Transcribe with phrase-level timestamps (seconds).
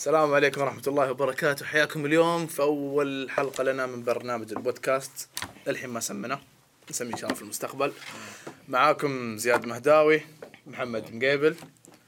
[0.00, 1.66] السلام عليكم ورحمة الله وبركاته.
[1.66, 5.28] حياكم اليوم في أول حلقة لنا من برنامج البودكاست.
[5.68, 6.40] الحين ما سمنا
[6.90, 7.92] نسميه إن شاء الله في المستقبل.
[8.68, 10.22] معاكم زياد مهداوي
[10.66, 11.56] محمد مقيبل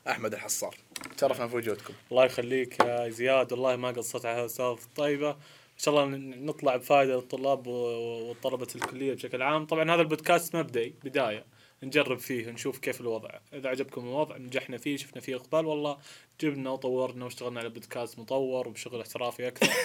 [0.08, 0.76] أحمد الحصار.
[1.16, 1.94] تشرفنا في وجودكم.
[2.12, 7.14] الله يخليك يا زياد والله ما قصرت على الاستاذ طيبه إن شاء الله نطلع بفائده
[7.14, 9.66] للطلاب و- وطلبة الكلية بشكل عام.
[9.66, 11.44] طبعا هذا البودكاست مبدئي بداية.
[11.82, 13.30] نجرب فيه نشوف كيف الوضع.
[13.54, 15.96] إذا عجبكم الوضع نجحنا فيه شفنا فيه إقبال والله
[16.40, 19.68] جبنا وطورنا واشتغلنا على بودكاست مطور وبشغل احترافي أكثر.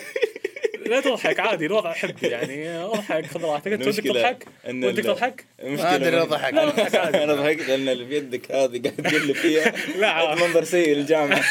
[0.88, 2.70] لا تضحك عادي الوضع حب يعني.
[2.84, 3.68] اضحك خذ راحتك.
[3.74, 6.54] أنت ودك تضحك؟ ودك تضحك؟ أدري من- لو ضحك.
[6.54, 9.74] أنا ضحكت لأن اللي بيدك هذه قاعد تقلب فيها.
[10.02, 10.36] لا.
[10.36, 11.44] منظر سيء للجامعه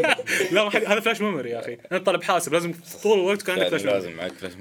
[0.52, 1.78] لا ما حد- هذا flash memory يا أخي.
[1.92, 4.52] انت طالب حاسب لازم طول الوقت كان عندك فلاش لازم معك فلاش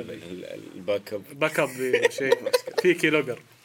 [0.00, 0.44] ال-
[0.74, 1.22] ال backup.
[1.32, 1.70] back up
[2.10, 2.34] شيء.
[2.82, 3.55] في keylogger آه،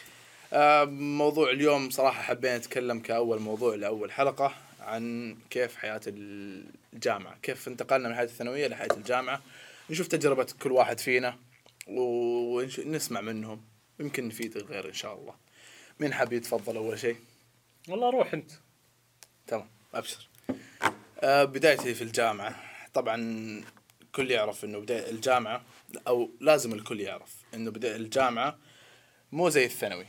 [0.90, 8.10] موضوع اليوم صراحة حبينا نتكلم كأول موضوع لأول حلقة عن كيف حياة الجامعة كيف انتقلنا
[8.10, 9.42] من حياة الثانوية لحياة الجامعة.
[9.90, 11.38] نشوف تجربة كل واحد فينا
[11.88, 13.62] ونسمع منهم.
[14.00, 15.34] يمكن نفيد الغير إن شاء الله.
[16.00, 17.16] مين حاب يتفضل أول شيء؟
[17.90, 18.52] والله روح أنت.
[19.48, 20.28] تمام أبشر.
[21.20, 22.56] آه، بدايتي في الجامعة.
[22.94, 23.16] طبعا
[24.02, 25.64] الكل يعرف إنه بداية الجامعة
[26.08, 28.58] أو لازم الكل يعرف إنه بداية الجامعة
[29.32, 30.06] مو زي الثانوي.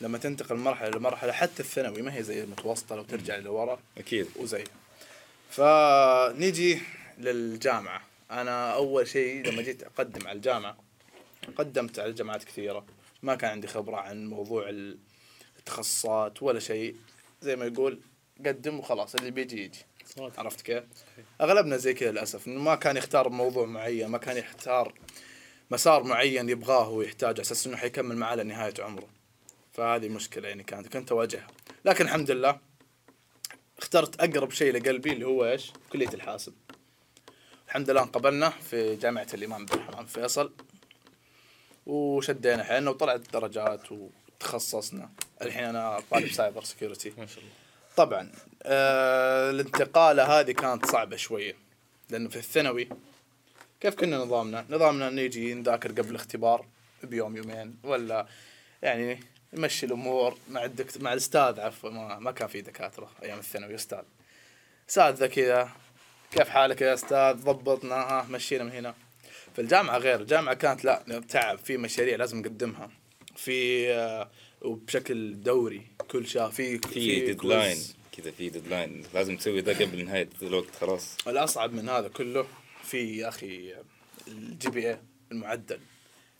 [0.00, 4.26] لما تنتقل من مرحلة لمرحلة حتى الثانوي ما هي زي المتوسطة لو ترجع لورا أكيد.
[4.36, 4.64] وزيها
[5.50, 6.80] فنيجي
[7.18, 8.02] للجامعة.
[8.30, 10.76] أنا أول شيء لما جيت أقدم على الجامعة
[11.56, 12.84] قدمت على جامعات كثيرة.
[13.22, 14.70] ما كان عندي خبرة عن موضوع
[15.58, 16.96] التخصصات ولا شيء.
[17.42, 18.00] زي ما يقول
[18.46, 19.78] قدم وخلاص اللي بيجي يجي.
[20.04, 20.32] صراحة.
[20.38, 20.84] عرفت كيف؟
[21.40, 22.46] أغلبنا زي كذا للأسف.
[22.46, 24.94] انه ما كان يختار موضوع معين ما كان يختار
[25.70, 27.28] مسار معين يبغاه ويحتاجه.
[27.28, 29.15] على أساس إنه حيكمل معاه لنهاية عمره.
[29.76, 31.46] فهذه مشكلة يعني كانت كنت أواجهها.
[31.84, 32.58] لكن الحمد لله
[33.78, 36.54] اخترت أقرب شيء لقلبي اللي هو إيش؟ كلية الحاسب.
[37.66, 40.52] الحمد لله انقبلنا في جامعة الإمام عبد الرحمن فيصل
[41.86, 45.10] وشدينا حيلنا وطلعت درجات وتخصصنا.
[45.42, 47.52] الحين أنا طالب cyber security ما شاء الله.
[47.96, 51.54] طبعا آه الانتقالة هذه كانت صعبة شوية.
[52.10, 52.88] لأنه في الثانوي
[53.80, 56.66] كيف كنا نظامنا؟ نظامنا نيجي نذاكر قبل الاختبار
[57.02, 58.26] بيوم يومين ولا
[58.82, 59.20] يعني
[59.52, 64.02] نمشي الأمور مع الدكتور مع الأستاذ عفوا ما, ما كان في دكاترة أيام الثانوي أستاذ.
[64.98, 65.70] ذا كذا.
[66.32, 67.94] كيف حالك يا أستاذ؟ ضبطنا.
[67.94, 68.94] ها مشينا من هنا.
[69.54, 70.20] في الجامعة غير.
[70.20, 71.58] الجامعة كانت لا تعب.
[71.58, 72.90] في مشاريع لازم نقدمها.
[73.36, 74.30] في آه
[74.62, 77.76] وبشكل دوري كل شهر في في deadline.
[78.12, 81.16] كذا في deadline لازم تسوي ذا قبل نهاية الوقت خلاص.
[81.26, 82.46] الأصعب من هذا كله
[82.84, 83.74] في يا أخي
[84.28, 84.98] ال GPA
[85.32, 85.80] المعدل.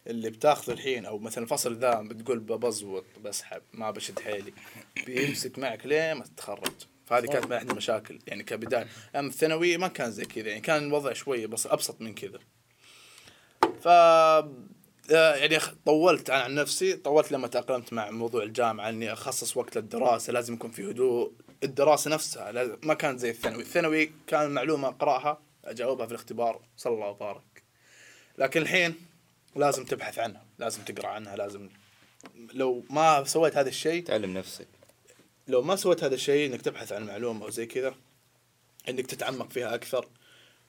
[0.07, 4.53] اللي بتاخذه الحين أو مثلا الفصل ذا بتقول ببزوط بسحب ما بشد حيلي.
[5.07, 6.73] بيمسك معك لين ما تتخرج.
[7.07, 8.87] فهذه كانت من أحد المشاكل يعني كبداية.
[9.17, 12.39] أما الثانوي ما كان زي كذا يعني كان الوضع شوية بس أبسط من كذا.
[13.83, 13.89] ف
[15.11, 20.33] آه، يعني طولت عن نفسي طولت لما تأقلمت مع موضوع الجامعة إني أخصص وقت للدراسة
[20.33, 21.33] لازم يكون في هدوء.
[21.65, 23.63] الدراسة نفسها ما كانت زي الثانوي.
[23.63, 27.63] الثانوي كان معلومة أقرأها أجاوبها في الاختبار صلى الله وبارك.
[28.39, 28.95] لكن الحين
[29.57, 31.69] لازم تبحث عنها لازم تقرأ عنها لازم
[32.53, 34.69] لو ما سويت هذا الشيء تعلم نفسك.
[35.49, 37.95] لو ما سويت هذا الشيء إنك تبحث عن معلومة أو زي كذا
[38.89, 40.09] إنك تتعمق فيها أكثر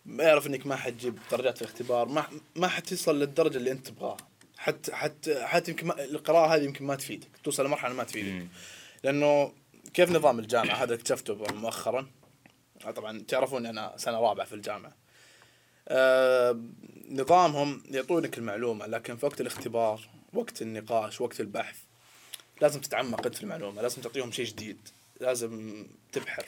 [0.05, 4.17] ما يعرف إنك ما حتجيب درجات في الاختبار ما ما حتصل للدرجة اللي أنت تبغاها.
[4.57, 8.47] حتى حتى حتى يمكن ما القراءة هذه يمكن ما تفيدك توصل لمرحلة ما تفيدك.
[9.03, 9.53] لأنه
[9.93, 12.07] كيف نظام الجامعة؟ هذا اكتشفته مؤخرا.
[12.95, 14.95] طبعا تعرفون أنا سنة رابعة في الجامعة.
[17.09, 21.77] نظامهم يعطونك المعلومة لكن في وقت الاختبار وقت النقاش وقت البحث
[22.61, 24.77] لازم تتعمق انت في المعلومة لازم تعطيهم شيء جديد
[25.19, 26.45] لازم تبحر.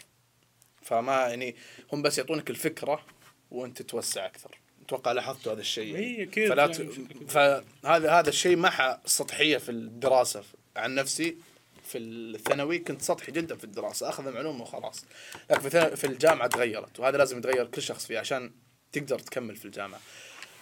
[0.81, 1.55] فما يعني
[1.93, 3.05] هم بس يعطونك الفكرة
[3.51, 4.57] وانت توسع أكثر.
[4.85, 5.95] أتوقع لاحظتوا هذا الشيء.
[5.95, 7.31] إي، أكيد فلا يعني ت...
[7.31, 10.43] فهذا هذا الشيء محى السطحيه في الدراسة.
[10.75, 11.37] عن نفسي
[11.83, 15.05] في الثانوي كنت سطحي جدا في الدراسة أخذ المعلومه وخلاص.
[15.49, 18.51] لكن في الجامعة تغيرت وهذا لازم يتغير كل شخص فيه عشان
[18.91, 19.99] تقدر تكمل في الجامعة.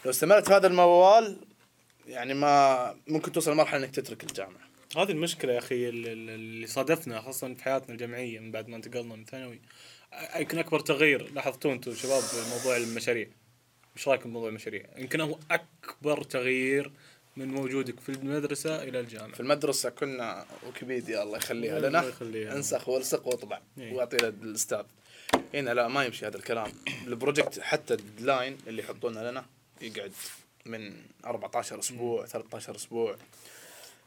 [0.05, 1.37] لو استمرت في هذا الموال
[2.07, 4.67] يعني ما ممكن توصل لمرحلة إنك تترك الجامعة.
[4.97, 9.25] هذه المشكلة يا ال- اللي صادفنا خاصة في حياتنا الجامعية من بعد ما انتقلنا من
[9.25, 9.61] ثانوي.
[10.39, 12.23] يمكن أكبر تغيير لاحظتوه أنتم شباب
[12.57, 13.27] موضوع المشاريع.
[13.95, 16.91] وش رايكم بموضوع المشاريع؟ يمكن هو أكبر تغيير
[17.37, 19.33] من وجودك في المدرسة إلى الجامعة.
[19.33, 22.03] في المدرسة كنا ويكيبيديا الله يخليها الله لنا.
[22.03, 22.55] يخليها.
[22.55, 23.93] انسخ والصق واطبع إيه.
[23.93, 24.83] واعطي للاستاذ
[25.53, 26.71] هنا لا ما يمشي هذا الكلام
[27.07, 29.45] ال project حتى ال deadline اللي يحطونه لنا
[29.81, 30.11] يقعد
[30.65, 30.93] من
[31.25, 33.15] 14 أسبوع 13 أسبوع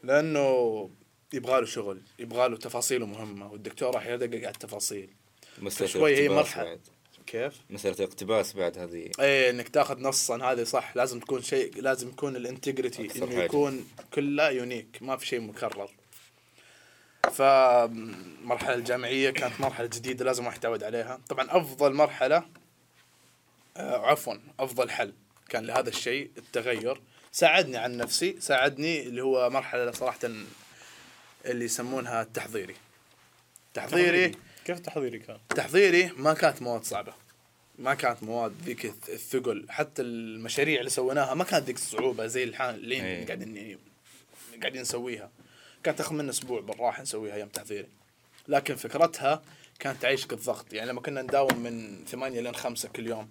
[0.03, 0.91] لأنه
[1.33, 5.11] يبغى له شغل يبغى له تفاصيله مهمة والدكتور راح يدقق على التفاصيل
[5.59, 6.29] مسألة شوي هي.
[6.29, 6.81] بعد.
[7.27, 12.09] كيف؟ مسألة الاقتباس بعد هذه إيه إنك تاخذ نصا هذه صح لازم تكون شيء لازم
[12.09, 13.43] يكون الانتجريتي إنه.
[13.43, 15.91] يكون كله يونيك ما في شيء مكرر
[17.32, 21.20] فالمرحلة الجامعية كانت مرحلة جديدة لازم واحد يتعود عليها.
[21.28, 22.44] طبعا أفضل مرحلة
[23.76, 25.12] آه، عفوا أفضل حل
[25.49, 27.00] كان لهذا الشيء التغير.
[27.32, 30.19] ساعدني عن نفسي ساعدني اللي هو مرحلة صراحة
[31.44, 32.75] اللي يسمونها التحضيري.
[33.75, 34.34] تحضيري
[34.64, 37.12] كيف تحضيري كان؟ تحضيري ما كانت مواد صعبة.
[37.78, 42.44] ما كانت مواد ذيك الث- الثقل حتى المشاريع اللي سويناها ما كانت ذيك الصعوبة زي
[42.44, 43.26] الحين اللي إيه.
[43.26, 43.78] قاعدين
[44.61, 45.31] قاعدين نسويها.
[45.85, 47.88] كانت تاخذ منا أسبوع بالراحة نسويها أيام تحضيري.
[48.49, 49.43] لكن فكرتها
[49.79, 50.73] كانت تعيشك الضغط.
[50.73, 53.29] يعني لما كنا نداوم من ثمانية لين خمسة كل يوم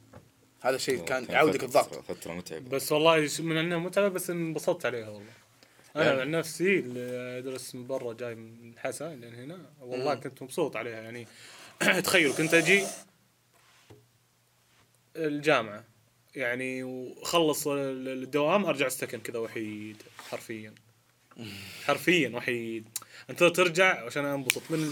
[0.61, 1.93] هذا شيء كان يعودك الضغط.
[2.11, 2.69] فترة متعبة.
[2.69, 5.31] بس والله من انها متعبة بس انبسطت عليها والله.
[5.95, 10.19] أنا يعني- عن نفسي اللي أدرس من برا جاي من حسا لين هنا والله مم.
[10.21, 11.01] كنت مبسوط عليها.
[11.01, 11.27] يعني
[12.03, 12.83] تخيل كنت أجي
[15.15, 15.83] الجامعة
[16.35, 20.73] يعني وخلص ال- الدوام أرجع السكن كذا وحيد حرفيا.
[21.85, 22.87] حرفيا وحيد
[23.29, 24.91] أنت ترجع عشان أنبسط من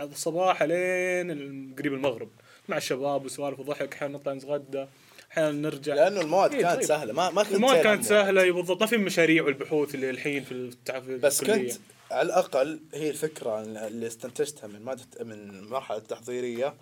[0.00, 2.28] الصباح لين قريب المغرب
[2.68, 4.86] مع الشباب وسوالف وضحك أحيانا نطلع نتغدى
[5.32, 6.84] أحيانا نرجع لأنه المواد إيه، كانت طيب.
[6.84, 8.04] سهلة ما ما كنت المواد كانت.
[8.04, 11.00] سهلة بالضبط ما في مشاريع والبحوث اللي الحين في التع...
[11.00, 11.72] في بس الكلية.
[11.72, 11.80] كنت
[12.10, 16.74] على الأقل هي الفكرة اللي استنتجتها من ماده من المرحله التحضيريه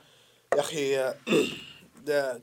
[0.55, 1.15] يا أخي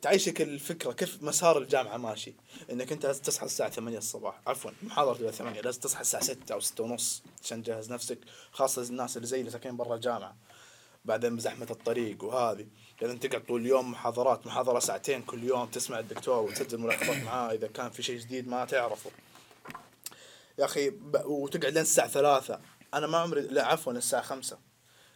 [0.01, 2.33] تعيشك الفكرة كيف مسار الجامعة ماشي.
[2.71, 4.41] إنك أنت لازم تصحى الساعة 8 الصباح.
[4.47, 8.17] عفوا محاضرة تبقى 8 لازم تصحى الساعة 6 أو 6 ونص عشان تجهز نفسك
[8.51, 10.35] خاصة الناس اللي زي اللي ساكنين برا الجامعة.
[11.05, 12.67] بعدين بزحمة الطريق وهذه.
[13.01, 17.53] لازم تقعد طول اليوم محاضرات محاضرة ساعتين كل يوم تسمع الدكتور وتسجل ملاحظات معاه.
[17.53, 19.11] إذا كان في شيء جديد ما تعرفه.
[20.59, 21.21] يا أخي ب...
[21.25, 22.59] وتقعد لين الساعة ثلاثة.
[22.93, 24.57] أنا ما عمري لا عفوا الساعة خمسة.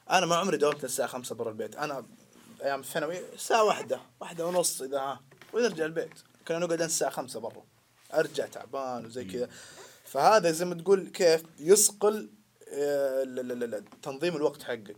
[0.10, 1.76] أنا ما عمري داومت الساعة خمسة برا البيت.
[1.76, 2.06] أنا
[2.63, 5.21] أيام الثانوي الساعة واحدة واحدة ونص إذا ها.
[5.54, 6.13] ونرجع البيت.
[6.48, 7.63] كنا نقعد الساعة خمسة برا.
[8.13, 9.50] أرجع تعبان وزي كذا.
[10.06, 12.30] فهذا زي ما تقول كيف يصقل
[12.69, 14.98] آه، تنظيم الوقت حقك.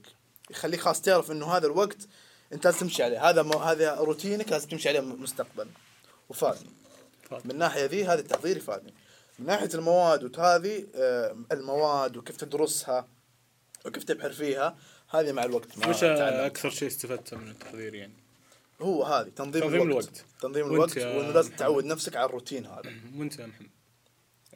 [0.50, 2.08] يخليك خلاص تعرف إنه هذا الوقت
[2.54, 3.30] أنت لازم تمشي عليه.
[3.30, 5.70] هذا مو هذا روتينك لازم تمشي عليه مستقبلا.
[6.30, 6.70] وفادني.
[7.30, 7.44] فادني.
[7.46, 8.94] من الناحيه ذي هذا التحضير يفادني.
[9.40, 13.08] من ناحية المواد وهذه آه، المواد وكيف تدرسها
[13.86, 14.78] وكيف تبحر فيها
[15.10, 16.04] هذه مع الوقت ما وش.
[16.04, 18.14] أكثر شيء استفدته من التحضير يعني؟
[18.82, 20.08] هو هذه تنظيم, تنظيم الوقت.
[20.08, 20.26] الوقت.
[20.42, 22.94] تنظيم الوقت وإنه لازم؟ تعود نفسك على الروتين هذا.
[23.16, 23.70] وأنت يا محمد؟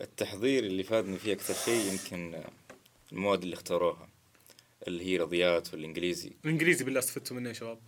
[0.02, 2.44] التحضير اللي فادني فيه أكثر شيء يمكن
[3.12, 4.10] المواد اللي اختاروها
[4.88, 6.32] اللي هي رياضيات والإنجليزي.
[6.46, 7.80] الإنجليزي بالله استفدتوا منه يا شباب؟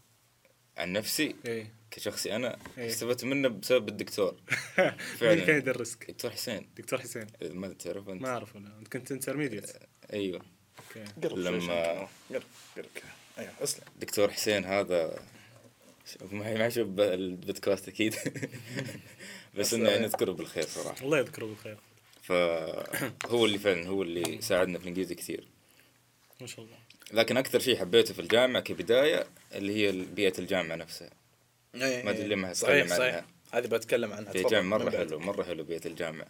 [0.78, 1.74] عن نفسي؟ إيه.
[1.92, 2.88] كشخصي أنا؟ إيه.
[2.88, 4.32] استفدت منه بسبب الدكتور.
[4.80, 6.70] مين كان فعلا يدرسك؟ دكتور حسين.
[6.78, 7.28] دكتور حسين.
[7.42, 9.70] ما تعرف أنت؟ ما اعرف ولا أنت كنت intermediate.
[10.14, 10.40] okay
[11.24, 12.44] قرب لما- قرب
[12.76, 13.12] قرب كذا.
[13.38, 13.84] أيوه أسلم.
[14.00, 15.20] دكتور حسين هذا
[16.32, 18.16] ما ما يشوف البودكاست أكيد.
[19.58, 21.02] بس انه يعني اذكره بالخير صراحة.
[21.06, 21.78] الله يذكره بالخير.
[22.24, 25.48] فهو اللي فعلا هو اللي ساعدنا في الإنجليزي كثير.
[26.42, 26.78] ما شاء الله.
[27.14, 31.10] لكن أكثر شيء حبيته في الجامعة كبداية اللي هي بيئة الجامعة نفسها.
[31.74, 33.02] ما أدري ليه ما صحيح صحيح.
[33.16, 33.26] عنها.
[33.52, 34.32] هذه بتكلم عنها.
[34.32, 34.98] في تفضل، جامعه من مره.
[34.98, 36.28] حلو مرة حلو بيئة الجامعة.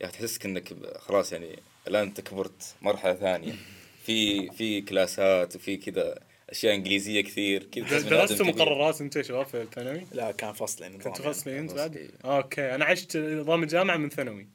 [0.00, 1.58] يا أخي تحسك إنك خلاص يعني
[1.88, 3.52] الآن انت كبرت مرحلة ثانية.
[4.04, 6.18] في في كلاسات وفي كذا
[6.50, 8.54] أشياء إنجليزية كثير كذا تحس بني آدم درست كبير.
[8.54, 11.80] مقررات أنت يا شباب في الثانوي؟ لا كان فصلين كنت نظام فصلي انت فصلي.
[11.88, 14.48] بعد؟ أوكي أنا عشت نظام الجامعة من ثانوي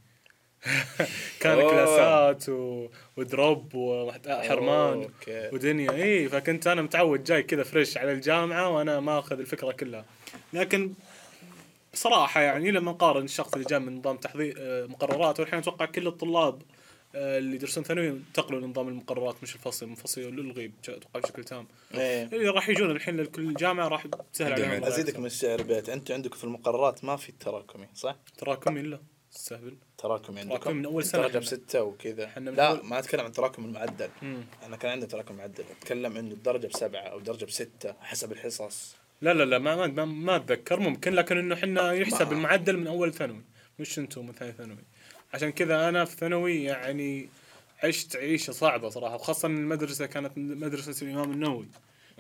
[1.42, 1.72] كان أوه.
[1.72, 2.88] كلاسات و...
[3.18, 5.50] ودروب وحرمان okay.
[5.54, 10.06] ودنيا إي فكنت أنا متعود جاي كذا fresh على الجامعة وأنا ماخذ الفكرة كلها
[10.54, 10.94] لكن
[11.94, 16.08] بصراحة يعني لما نقارن الشخص اللي جاء من نظام تحضير آه، مقررات والحين أتوقع كل
[16.08, 16.79] الطلاب آه،
[17.16, 19.86] اللي يدرسون ثانوي انتقلوا لنظام المقررات مش الفصل.
[19.86, 21.68] المنفصل الغي أتوقع بشكل تام.
[21.94, 22.24] إيه.
[22.24, 25.90] اللي راح يجون الحين لكل الجامعة راح تسهل عليهم أزيدك من الشعر بيت.
[25.90, 29.00] أنتم عندكم في المقررات ما في تراكمي صح؟ تراكمي لا
[29.32, 29.78] تستهبل.
[29.98, 31.40] تراكمي عندكم؟ تراكمي من سنة درجه إحنا.
[31.40, 32.32] بستة وكذا.
[32.38, 34.10] لا أول- ما أتكلم عن تراكم المعدل.
[34.22, 34.44] مم.
[34.66, 35.64] أنا كان عندي تراكم معدل.
[35.80, 38.96] أتكلم إنه الدرجة بسبعة أو درجة بستة حسب الحصص.
[39.22, 40.80] لا لا لا ما ما ما, ما أتذكر.
[40.80, 43.42] ممكن لكن إنه إحنا يحسب ما- المعدل من أول ثانوي.
[43.80, 44.78] مش أنتم من ثاني ثانوي.
[45.34, 47.30] عشان كذا أنا في ثانوي يعني
[47.84, 51.68] عشت عيشة صعبة صراحة وخاصة إن المدرسة كانت مدرسة الإمام النووي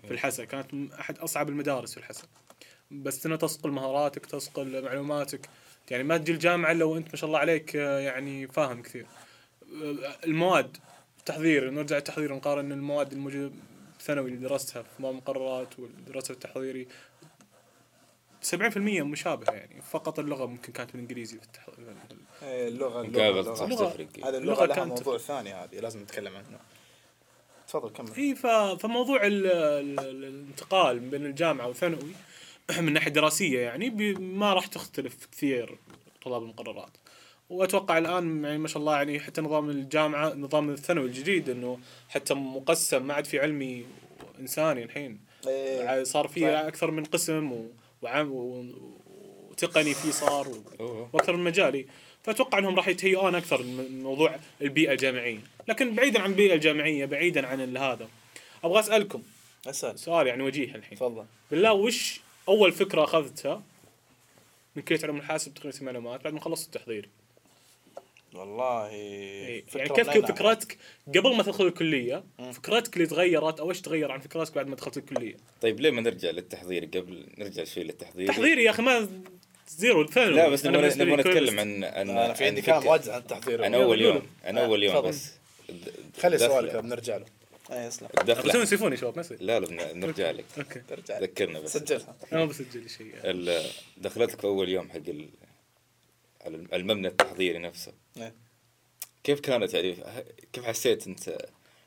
[0.08, 2.28] في الحسا كانت أحد أصعب المدارس في الحسا.
[2.92, 5.50] بس انها تصقل مهاراتك تصقل معلوماتك
[5.92, 9.06] يعني ما تجي الجامعة إلا وأنت ما شاء الله عليك يعني فاهم كثير.
[10.24, 10.78] المواد
[11.26, 13.50] تحضير نرجع التحضير نقارن المواد الموجودة
[13.98, 16.88] في ثانوي اللي درستها في المقررات والدراسة التحضيري
[18.52, 21.46] 70% مشابهة يعني فقط اللغة ممكن كانت بالانجليزي في
[22.44, 23.90] إيه، اللغة صح اللغة.
[23.90, 26.60] تفرق هذا اللغة اللغة لها موضوع ثاني هذه لازم نتكلم عنه
[27.68, 28.48] تفضل كمل إي ف...
[28.48, 29.46] فموضوع ال...
[29.48, 30.00] ال...
[30.00, 32.12] الانتقال بين الجامعة وثانوي
[32.80, 35.78] من ناحية دراسية يعني ما راح تختلف كثير
[36.26, 36.98] طلاب المقررات
[37.50, 41.80] وأتوقع الآن يعني ما شاء الله يعني حتى نظام الجامعة نظام الثانوي الجديد إنه
[42.10, 43.86] حتى مقسم ما عاد في علمي
[44.40, 46.04] إنساني الحين إيه.
[46.04, 46.48] صار في صح.
[46.48, 48.66] أكثر من قسم و- وعام و-
[49.50, 50.48] وتقني فيه صار.
[51.14, 51.86] وأكثر من مجالي
[52.24, 55.40] فأتوقع إنهم راح يتهيئون أكثر من موضوع البيئة الجامعية.
[55.68, 58.10] لكن بعيدا عن البيئة الجامعية بعيدا عن ال- هذا
[58.64, 59.24] أبغى أسألكم
[59.68, 60.00] أسأل.
[60.00, 60.98] سؤال يعني وجيه الحين.
[60.98, 61.26] تفضل.
[61.52, 63.64] بالله وش أول فكرة أخذتها
[64.76, 67.10] من كليه علوم الحاسب تقنيه المعلومات بعد ما خلصت التحضير؟
[68.34, 69.64] والله إيه.
[69.78, 72.24] يعني كيف فكرتك قبل ما تدخل الكلية.
[72.54, 76.02] فكرتك اللي تغيرت أو إيش تغير عن فكرتك بعد ما دخلت الكلية؟ طيب ليه ما
[76.02, 78.28] نرجع للتحضير قبل؟ نرجع شوي للتحضير.
[78.28, 79.10] تحضيري يا أخي ما
[79.78, 81.16] zero ثانوي لا بس نبغى.
[81.16, 83.64] نتكلم عن عن أنا في عن عندي كلام واجد عن التحضير.
[83.64, 84.02] يلا أول.
[84.02, 85.02] يوم عن أول يوم.
[85.02, 85.32] بس.
[86.22, 86.38] خلي.
[86.38, 87.26] سؤالك بنرجع له.
[87.72, 90.46] اي اسلم بتسوي الدخلة يسيفوني شباب ما يصير لا لا بن- نرجع لك.
[90.58, 90.80] okay.
[90.90, 91.74] ترجع ذكرنا بس.
[91.78, 92.16] سجلها.
[92.34, 95.30] أنا ما بسجل شيء ال- دخلتك في أول يوم حق ال-
[96.42, 97.92] على المبنى التحضيري نفسه.
[98.18, 98.34] إيه.
[99.24, 99.96] كيف كانت يعني
[100.54, 101.38] كيف حسيت أنت؟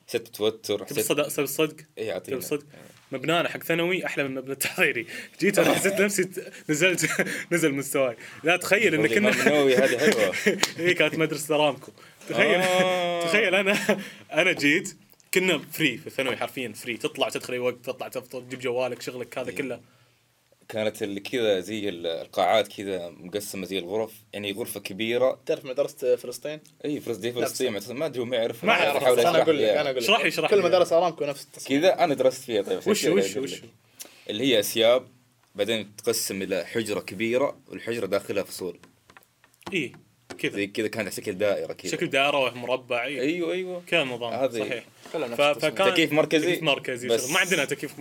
[0.09, 2.65] حسيت بتوتر؟ حسيت الصدق تبي الصدق؟ اي تبي اعطينا الصدق
[3.13, 5.07] مبنانا حق ثانوي أحلى من مبنى التحضيري
[5.41, 6.29] جيت أنا حسيت نفسي
[6.69, 8.17] نزلت نزل مستواي.
[8.45, 10.35] لا تخيل ان كنا هذه حلوة.
[10.87, 11.93] هي كانت مدرسة ارامكو
[12.29, 13.27] تخيل آه.
[13.27, 13.77] تخيل أنا
[14.33, 14.97] أنا جيت
[15.35, 19.39] كنا free في الثانوي حرفيا free تطلع تدخل أي وقت تطلع تفطر تجيب جوالك شغلك
[19.39, 19.57] هذا إيه.
[19.57, 19.81] كله.
[20.73, 25.41] كانت اللي كذا زي ال- القاعات كذا مقسمة زي الغرف يعني غرفة كبيرة.
[25.47, 28.73] تعرف مدرسة فلسطين؟ إي فلسطين دي فلسطين ما أدري هو ما يعرف ما.
[28.99, 30.03] أحاول أنا أقول لك أنا أقول لك.
[30.03, 30.63] اشرح لي- اشرح كل.
[30.63, 31.81] مدارس ارامكو نفس التصميم.
[31.81, 32.63] كذا أنا درست فيها.
[32.63, 33.63] طيب وش وش وش.
[34.31, 35.07] اللي هي اسياب
[35.55, 38.79] بعدين تقسم إلى حجرة كبيرة والحجرة داخلها فصول.
[39.75, 39.93] إي.
[40.33, 40.53] كذا.
[40.53, 41.93] زي كذا كانت على شكل دائرة كذا.
[41.93, 43.83] شكل دائرة مربع اي أيوه أيوه.
[43.87, 44.85] كذا النظام هذه- صحيح.
[45.37, 47.93] فكان تكييف مركزي؟ تكييف مركزي بس- ما عندنا تكييف.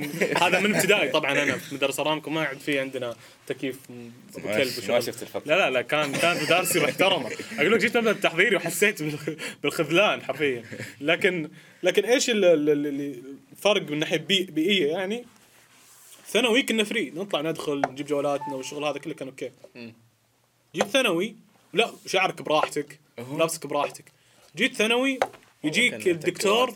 [0.43, 3.15] هذا من ابتدائي طبعا أنا في مدرسة ارامكو ما عاد في عندنا
[3.47, 3.79] تكييف
[4.35, 4.71] كلب.
[4.89, 5.47] ما شفت الفرق.
[5.47, 7.29] لا لا لا كان كان مدارسي محترمة.
[7.59, 10.63] أقول لك جيت مبدأ التحضيري وحسيت بال- بالخذلان حرفيا.
[11.01, 11.49] لكن
[11.83, 15.25] لكن إيش ال- ال- ال- الفرق من ناحية بي بيئية يعني؟
[16.27, 17.09] ثانوي كنا free.
[17.15, 19.51] نطلع ندخل نجيب جوالاتنا والشغل هذا كله كان okay.
[20.75, 21.35] جيت ثانوي
[21.73, 22.99] لا شعرك براحتك
[23.37, 24.05] لابسك براحتك.
[24.55, 25.19] جيت ثانوي
[25.63, 26.75] يجيك الدكتور.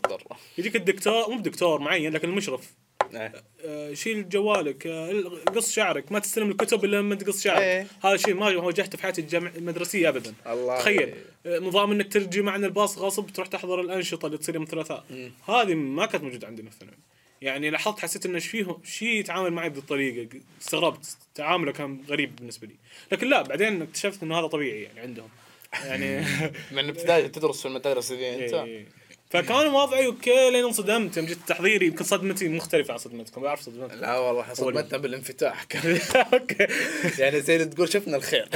[0.57, 2.73] يجيك الدكتور مو بدكتور معين لكن المشرف.
[3.13, 3.33] إيه.
[3.65, 5.23] آه، شيل جوالك آه،
[5.55, 6.11] قص شعرك.
[6.11, 7.61] ما تستلم الكتب إلا لما تقص شعرك.
[7.61, 7.87] إيه.
[8.03, 10.33] هذا شيء ما واجهته في حياتي الجامع المدرسية ابدا.
[10.47, 11.13] الله تخيل.
[11.45, 15.05] آه، نظام إنك تجي معنا الباص غصب تروح تحضر الأنشطة اللي تصير يوم الثلاثاء.
[15.47, 16.97] هذه ما كانت موجودة عندنا في الثانوي
[17.41, 21.17] يعني لاحظت حسيت إنه فيه؟ شيء يتعامل معي بهذه الطريقة استغربت.
[21.35, 22.75] تعامله كان غريب بالنسبة لي.
[23.11, 25.29] لكن لا بعدين اكتشفت إنه هذا طبيعي يعني عندهم.
[25.73, 26.25] يعني
[26.71, 28.53] من ابتدائي تدرس في المدارس ذي أنت.
[28.53, 28.85] إيه.
[29.29, 31.17] فكان وضعي OK لين انصدمت.
[31.17, 33.41] يوم جيت التحضيري يمكن صدمتي مختلفة عن صدمتكم.
[33.41, 33.99] بعرف صدمتكم.
[33.99, 35.63] لا والله صدمتنا بالانفتاح.
[35.63, 35.99] كان
[36.33, 36.67] OK.
[37.21, 38.49] يعني زي اللي تقول شفنا الخير.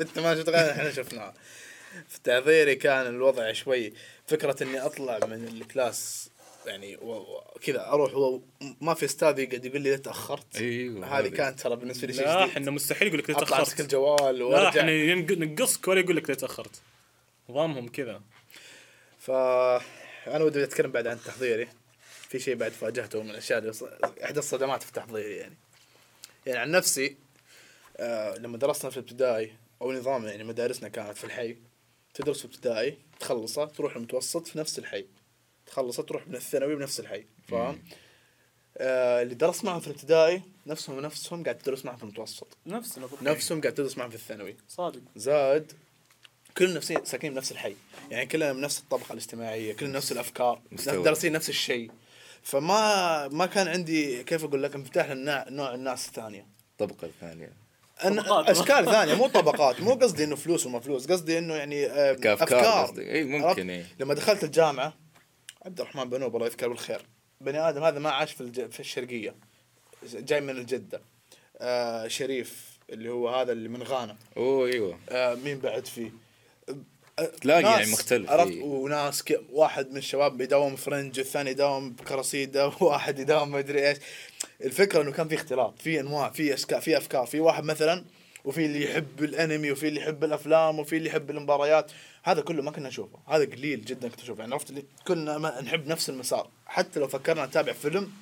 [0.00, 1.34] أنت ما شفت غير إحنا شفناه
[2.08, 3.92] في التحضيري كان الوضع شوي
[4.26, 6.30] فكرة إني أطلع من الكلاس
[6.66, 6.98] يعني
[7.62, 8.40] كذا أروح
[8.80, 10.56] ما في أستاذ يقعد يقول لي ليه تأخرت.
[10.56, 13.70] أيوه هذه كانت ترى بالنسبة لي شيء لا إحنا مستحيل يقول لك ليه أطلع أمسك
[13.70, 14.80] تاخرت الجوال لا وأرجع.
[14.80, 16.80] إحنا ينق- نقصك ولا يقول لك ليه تأخرت.
[17.48, 18.22] نظامهم كذا.
[19.18, 21.68] ف أنا ودي أتكلم بعد عن تحضيري.
[22.28, 23.72] في شيء بعد فاجهته من الأشياء اللي
[24.24, 25.56] إحدى الصدمات في تحضيري يعني.
[26.46, 27.16] يعني عن نفسي
[27.96, 31.56] آه لما درسنا في الابتدائي أو نظام يعني مدارسنا كانت في الحي
[32.14, 35.06] تدرس في ابتدائي تخلصه تروح المتوسط في نفس الحي.
[35.66, 37.82] تخلصه تروح من الثانوي بنفس الحي فاهم؟
[38.78, 43.60] آه اللي درس معهم في الابتدائي نفسهم نفسهم قاعد تدرس معهم في المتوسط نفسنا نفسهم
[43.60, 45.72] قاعد تدرس معهم في الثانوي صادق زاد
[46.58, 47.76] كلنا نفسين ساكنين بنفس الحي
[48.10, 51.02] يعني كلنا من نفس الطبقة الاجتماعية كلنا نفس الأفكار مستوى.
[51.04, 51.90] دارسين نفس الشيء
[52.42, 57.52] فما ما كان عندي كيف أقول لك انفتاح للنوع نوع الناس الثانية الطبقه الثانية
[58.04, 58.50] أن طبقات.
[58.50, 62.58] أشكال ثانية مو طبقات مو قصدي إنه فلوس وما فلوس قصدي إنه يعني آه، كأفكار
[62.60, 63.02] أفكار قصدك.
[63.02, 63.84] إي، ممكن، عرفت؟ إي.
[64.00, 64.94] لما دخلت الجامعة
[65.66, 67.02] عبد الرحمن بنوب الله يذكره بالخير.
[67.40, 68.70] بني آدم هذا ما عاش في الج...
[68.70, 69.34] في الشرقية
[70.14, 71.00] جاي من الجدة.
[71.58, 74.16] آه شريف اللي هو هذا اللي من غانا.
[74.36, 74.98] أوه أيوه.
[75.08, 76.10] آه مين بعد فيه؟
[77.18, 78.62] آه، تلاقي يعني مختلف، عرفت؟ إيه.
[78.62, 79.40] وناس ك...
[79.52, 83.98] واحد من الشباب يداوم فرنج الثاني يداوم بكراسيدا واحد يداوم ما أدري إيش.
[84.64, 87.26] الفكرة إنه كان في اختلاط في أنواع في اشكال في أفكار.
[87.26, 88.04] في واحد مثلا
[88.44, 91.92] وفي اللي يحب الأنمي وفي اللي يحب الأفلام وفي اللي يحب المباريات.
[92.26, 93.18] هذا كله ما كنا نشوفه.
[93.28, 94.40] هذا قليل جدا كنت أشوفه.
[94.40, 96.50] يعني عرفت اللي كنا ما نحب نفس المسار.
[96.66, 98.12] حتى لو فكرنا نتابع فيلم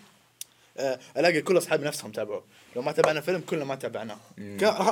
[0.76, 2.44] آه، ألاقي كل أصحابي نفسهم تابعوه.
[2.76, 4.18] لو ما تابعنا فيلم كلنا ما تابعناه.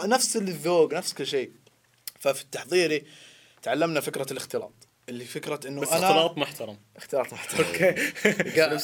[0.06, 1.50] نفس الذوق نفس كل شيء.
[2.20, 3.04] ففي التحضيري
[3.62, 4.72] تعلمنا فكرة الاختلاط.
[5.08, 6.78] اللي فكرة إنه بس أنا اختلاط محترم.
[6.96, 7.66] اختلاط محترم.
[7.66, 8.12] OK.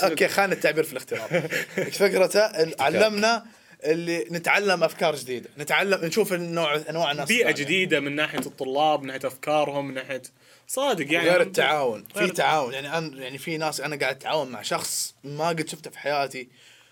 [0.11, 1.31] OK خان التعبير في الاختلاط.
[2.01, 2.41] فكرته
[2.83, 3.47] علمنا
[3.85, 7.65] اللي نتعلم أفكار جديدة نتعلم نشوف النوع أنواع الناس بيئة الثانية.
[7.65, 10.23] جديدة من ناحية الطلاب من ناحية أفكارهم من ناحية
[10.69, 11.29] صادق يعني.
[11.29, 12.73] غير التعاون في تعاون.
[12.73, 16.49] يعني أنا يعني في ناس أنا قاعد أتعاون مع شخص ما قد شفته في حياتي.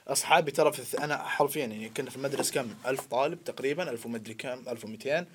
[0.08, 4.34] أصحابي ترى في أنا حرفيا يعني كنا في المدرسة كم؟ 1000 طالب تقريبا 1000 ومدري
[4.34, 5.26] كم 1200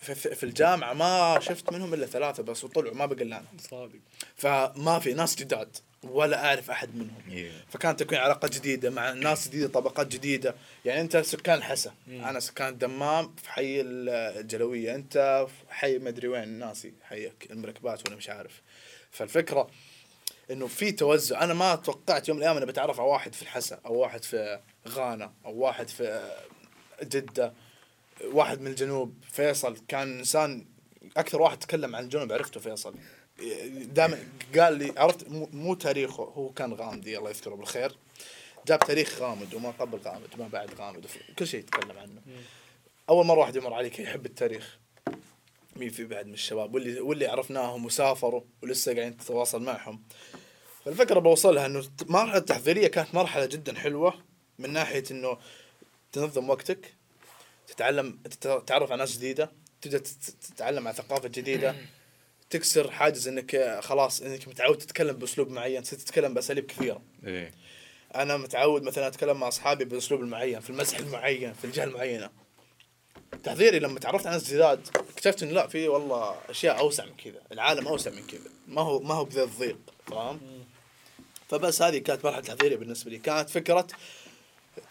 [0.00, 3.46] في, في في الجامعة ما شفت منهم إلا ثلاثة بس وطلعوا ما بقى إلا أنا.
[3.70, 3.98] صادق.
[4.36, 5.76] فما في ناس جداد.
[6.02, 7.22] ولا أعرف أحد منهم.
[7.30, 7.52] إيه.
[7.68, 10.54] فكانت تكون علاقات جديدة مع ناس جديدة طبقات جديدة.
[10.84, 14.94] يعني أنت سكان الحسا أنا سكان الدمام في حي الجلوية.
[14.94, 16.92] أنت في حي مدري وين ناسي.
[17.02, 18.62] حيك المركبات ولا مش عارف.
[19.10, 19.70] فالفكرة
[20.50, 21.44] إنه في توزع.
[21.44, 24.60] أنا ما توقعت يوم من الأيام إني بتعرف على واحد في الحسا أو واحد في
[24.88, 26.30] غانا أو واحد في
[27.02, 27.52] جدة
[28.24, 29.14] واحد من الجنوب.
[29.30, 30.66] فيصل كان إنسان
[31.16, 32.94] أكثر واحد تكلم عن الجنوب عرفته فيصل.
[33.94, 34.18] دائما
[34.58, 37.96] قال لي عرفت مو- تاريخه هو كان غامدي الله يذكره بالخير.
[38.66, 42.20] جاب تاريخ غامض وما قبل غامض وما بعد غامض وف- كل شيء يتكلم عنه.
[43.08, 44.78] أول مرة واحد يمر عليك يحب التاريخ.
[45.76, 50.02] مين في بعد من الشباب؟ واللي واللي عرفناهم وسافروا ولسه قاعدين تتواصل معهم.
[50.84, 54.14] فالفكرة بوصلها إنه المرحله التحضيرية كانت مرحلة جدا حلوة
[54.58, 55.38] من ناحية إنه
[56.12, 56.94] تنظم وقتك
[57.66, 59.50] تتعلم تتعرف على ناس جديدة
[59.82, 61.76] تبدأ تت- تتعلم عن ثقافة جديدة.
[62.52, 67.02] تكسر حاجز إنك خلاص إنك متعود تتكلم بأسلوب معين تتكلم بأساليب كثيرة.
[67.26, 67.54] إيه.
[68.14, 72.30] أنا متعود مثلا أتكلم مع أصحابي بالاسلوب المعين في المزح المعين في الجهة المعينة.
[73.44, 77.42] تحضيري لما تعرفت على ناس جداد اكتشفت انه لا في والله أشياء أوسع من كذا
[77.52, 78.50] العالم أوسع من كذا.
[78.68, 80.40] ما هو ما هو بذا الضيق فاهم
[81.48, 83.18] فبس هذه كانت مرحلة تحضيريه بالنسبة لي.
[83.18, 83.86] كانت فكرة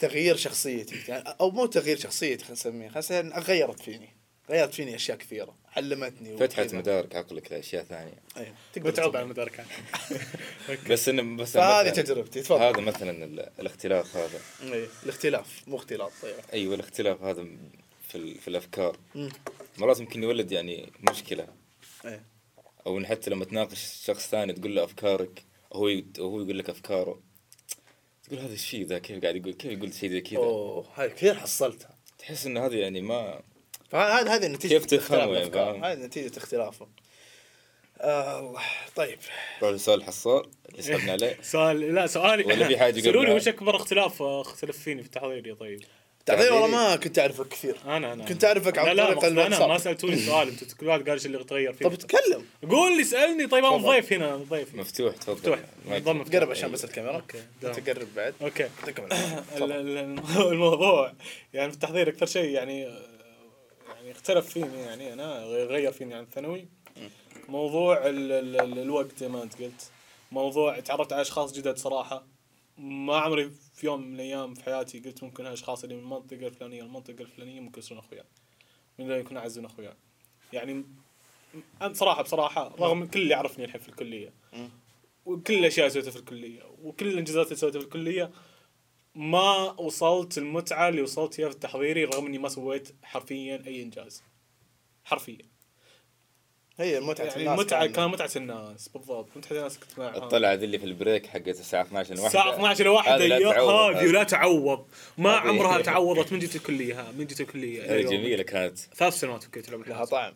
[0.00, 0.96] تغيير شخصيتي.
[1.08, 4.08] يعني أو مو تغيير شخصيتي خلينا نسميها خلينا غيرت فيني.
[4.50, 5.61] غيرت فيني أشياء كثيرة.
[5.76, 6.74] علمتني فتحت.
[6.74, 8.54] مدارك عقلك لأشياء ثانية أيوة.
[8.72, 9.04] تقدر تسوي.
[9.06, 9.66] على المداركات
[10.90, 14.86] بس انه بس فهذه مثلاً- تجربتي تفضل هذا مثلا ال- الاختلاف هذا إيه.
[15.04, 17.46] الاختلاف مو اختلاط طيب أيوه الاختلاف هذا
[18.08, 18.96] في ال- في الأفكار.
[19.78, 21.48] مرات ممكن يولد يعني مشكلة
[22.04, 22.22] إيه
[22.86, 26.70] أو إن حتى لما تناقش شخص ثاني تقول له أفكارك وهو يد- وهو يقول لك
[26.70, 27.20] أفكاره
[28.24, 31.34] تقول هذا الشيء ذا كيف قاعد يقول كيف يقول شيء زي كذا أوه هاي كثير
[31.34, 33.42] حصلتها تحس إن هذا يعني ما
[33.92, 36.86] فهذه هذه نتيجة كيف اختلاف يعني،؟ هذه نتيجة اختلافه.
[38.00, 38.60] آه الله
[38.96, 39.18] طيب.
[39.62, 41.38] روح لسؤال الحصار اللي سحبنا عليه.
[41.52, 42.44] سؤال لا سؤالي.
[42.44, 45.80] ولا في حاجة سألوني قبلها؟ وش أكبر اختلاف آه، اختلف فيني في التحضير يا طيب؟
[46.26, 46.76] تعطيه والله تعطيني.
[46.90, 47.76] ما كنت أعرفك كثير.
[47.86, 49.68] أنا أنا كنت أعرفك عن لا لا طريق مقصد أنا الواتساب.
[49.68, 50.48] ما سألتوني سؤال.
[50.48, 51.86] أنتم كل واحد قال إيش اللي تغير فيه.
[51.86, 52.44] طب تكلم.
[52.70, 53.76] قول لي اسالني طيب أنا.
[53.76, 55.58] ضيف هنا ضيف مفتوح تفضل.
[55.86, 56.22] مفتوح.
[56.34, 57.14] قرب عشان بس الكاميرا.
[57.14, 57.42] أوكي.
[57.80, 58.34] تقرب بعد.
[58.42, 58.68] أوكي.
[58.86, 59.72] تكمل ال- تفضل.
[59.72, 61.12] ال- الم- الموضوع
[61.54, 62.88] يعني في التحضير أكثر شيء يعني
[64.22, 66.68] اختلف فيني يعني أنا غير فيني عن الثانوي.
[67.48, 69.90] موضوع ال ال ال الوقت زي ما أنت قلت.
[70.32, 72.26] موضوع تعرفت على أشخاص جدد صراحة.
[72.78, 76.82] ما عمري في يوم من الأيام في حياتي قلت ممكن هالاشخاص اللي من المنطقة الفلانية
[76.82, 78.24] المنطقة الفلانية ممكن يصيرون أخويا.
[78.98, 79.96] من اللي يكون اعز من أخويا.
[80.52, 80.84] يعني
[81.82, 84.32] أنا صراحة بصراحة رغم كل اللي يعرفني الحين في الكلية.
[85.26, 88.30] وكل الأشياء اللي سويتها في الكلية وكل الإنجازات اللي سويتها في الكلية
[89.14, 94.22] ما وصلت المتعة اللي وصلت فيها في التحضيري رغم إني ما سويت حرفيا أي إنجاز.
[95.04, 95.52] حرفيا.
[96.78, 99.28] هي متعة يعني الناس المتعه كان- متعة الناس بالضبط.
[99.36, 102.84] متعة الناس كنت معها الطلعة ذي اللي في البريك حقت الساعة 12 لواحدة الساعة 12
[102.84, 104.86] لواحدة هذه لا تعوض.
[105.18, 107.94] ما عمرها تعوضت من جيت الكلية ها من جيت الكلية.
[107.94, 108.02] هذه.
[108.02, 108.78] جميلة كانت.
[108.78, 110.04] ثلاث سنوات كلية العلوم لها.
[110.04, 110.34] طعم.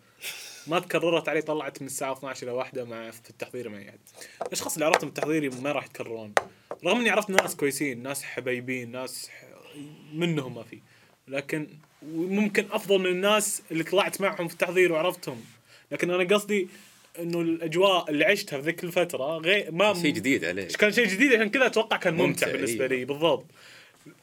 [0.66, 3.88] ما تكررت علي طلعت من الساعة 12 إلى واحدة مع في التحضير معي.
[3.88, 3.98] أحد
[4.46, 6.32] الأشخاص اللي عرفتهم التحضيري ما راح يتكررون.
[6.84, 9.44] رغم إني عرفت ناس كويسين ناس حبايبين ناس ح-
[10.14, 10.78] منهم ما في.
[11.28, 11.66] لكن
[12.12, 15.44] ممكن أفضل من الناس اللي طلعت معهم في التحضير وعرفتهم.
[15.92, 16.68] لكن أنا قصدي
[17.18, 21.32] إنه الأجواء اللي عشتها في ذيك الفترة غير ما شيء جديد عليه كان شيء جديد
[21.32, 22.90] عشان كذا أتوقع كان ممتع, ممتع، بالنسبة إيه.
[22.90, 23.44] لي بالضبط.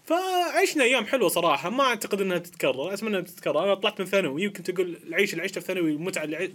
[0.05, 3.63] فعشنا أيام حلوة صراحة ما أعتقد إنها تتكرر أتمنى إنها تتكرر.
[3.63, 6.53] أنا طلعت من ثانوي يمكن تقول العيش اللي عشته في ثانوي المتعة اللي عي-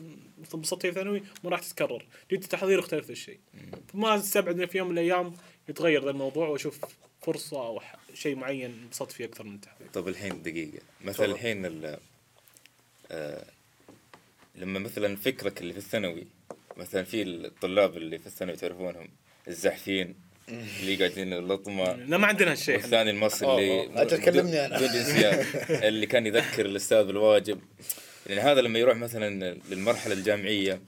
[0.55, 2.05] انبسطت فيها في ثانوي ما راح تتكرر.
[2.31, 3.39] جيت التحضير اختلف الشيء.
[3.93, 5.33] فما استبعد انه في يوم من الأيام
[5.69, 6.79] يتغير ذا الموضوع وأشوف
[7.23, 7.81] فرصة أو
[8.15, 11.27] شيء معين انبسطت فيه أكثر من التحضير طب الحين دقيقة مثلا.
[11.27, 11.99] الحين ال-
[13.11, 13.45] آه
[14.55, 16.27] لما مثلا فكرك اللي في الثانوي
[16.77, 19.09] مثلا في الطلاب اللي في الثانوي تعرفونهم
[19.49, 20.15] الزحفين
[20.49, 22.77] اللي قاعدين اللطمة لا ما عندنا هالشيء.
[22.77, 24.77] والثاني المصري اللي أوه، أجل كلمني أنا.
[24.77, 27.61] بدون جنسيات اللي كان يذكر الأستاذ بالواجب
[28.27, 30.81] يعني هذا لما يروح مثلا للمرحلة الجامعية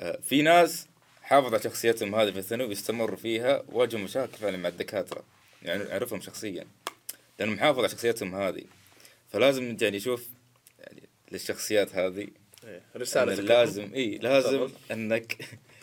[0.00, 0.86] آه، في ناس
[1.28, 5.22] حافظ على شخصيتهم هذه في الثانوي واستمروا فيها واجهوا مشاكل فعلا مع الدكاترة
[5.62, 6.66] يعني أعرفهم شخصيا
[7.38, 8.62] لأنه محافظ على شخصيتهم هذه.
[9.32, 10.26] فلازم يعني يشوف
[10.78, 12.28] يعني للشخصيات هذه
[12.64, 14.68] إيه، أن رسالة لازم إي لازم.
[14.90, 15.36] إنك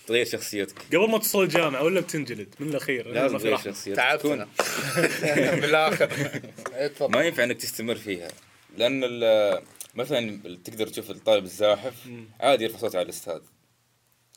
[0.08, 0.81] تغير شخصيتك.
[0.88, 3.58] قبل ما توصل الجامعة ولا بتنجلد؟ من الأخير لازم تغير.
[3.58, 3.97] شخصيتك.
[3.97, 4.47] تعبتنا
[5.21, 6.12] تكون بالاخر
[6.75, 8.27] إيه، ما ينفع إنك تستمر فيها.
[8.77, 9.01] لأن
[9.95, 11.93] مثلا تقدر تشوف الطالب الزاحف.
[12.39, 13.39] عادي يرفع صوته على الأستاذ.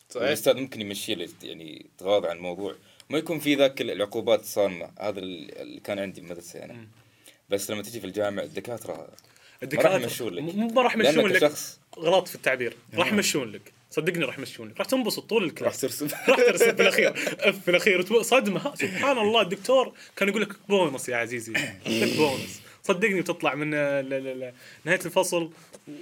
[0.09, 2.77] صحيح الاستاذ ممكن يمشي يعني يتغاضى عن الموضوع.
[3.11, 6.73] ما يكون في ذاك العقوبات الصارمة هذا اللي كان عندي بمدرسة أنا.
[6.73, 6.89] مم.
[7.51, 9.09] بس لما تجي في الجامعة الدكاترة
[9.63, 10.43] الدكاترة يمشون لك.
[10.55, 11.41] م- ما راح يمشون لك.
[11.41, 12.77] شخص غلط في التعبير.
[12.95, 13.73] راح يمشون لك.
[13.91, 14.79] صدقني راح يمشون لك.
[14.79, 17.13] راح تنبسط طول راح الكلاس ترسم راح ترسم في الأخير.
[17.53, 18.23] في الأخير.
[18.23, 18.75] صدمة.
[18.75, 21.53] سبحان الله الدكتور كان يقول لك بونص يا عزيزي.
[21.87, 22.61] لك بونص.
[22.83, 24.03] صدقني بتطلع من آه،
[24.85, 25.51] نهاية الفصل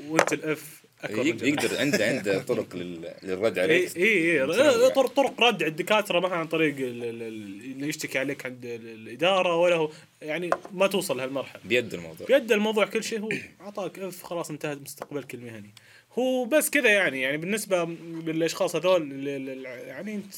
[0.08, 0.82] وانت الأف.
[1.11, 4.90] يقدر عنده عنده طرق لل- للرد عليك اي اي.
[4.90, 9.56] طرق ردع الدكاترة ما عن طريق ال- ال- ال- اللي يشتكي عليك عند ال- الإدارة
[9.56, 9.90] ولا هو
[10.22, 12.26] يعني ما توصل لهالمرحله بيد الموضوع.
[12.26, 13.28] بيد الموضوع كل شيء هو
[13.61, 15.70] أعطاك إف خلاص انتهت مستقبلك المهني
[16.18, 17.85] هو بس كذا يعني يعني بالنسبة
[18.26, 19.26] للأشخاص هذول
[19.66, 20.35] يعني أنت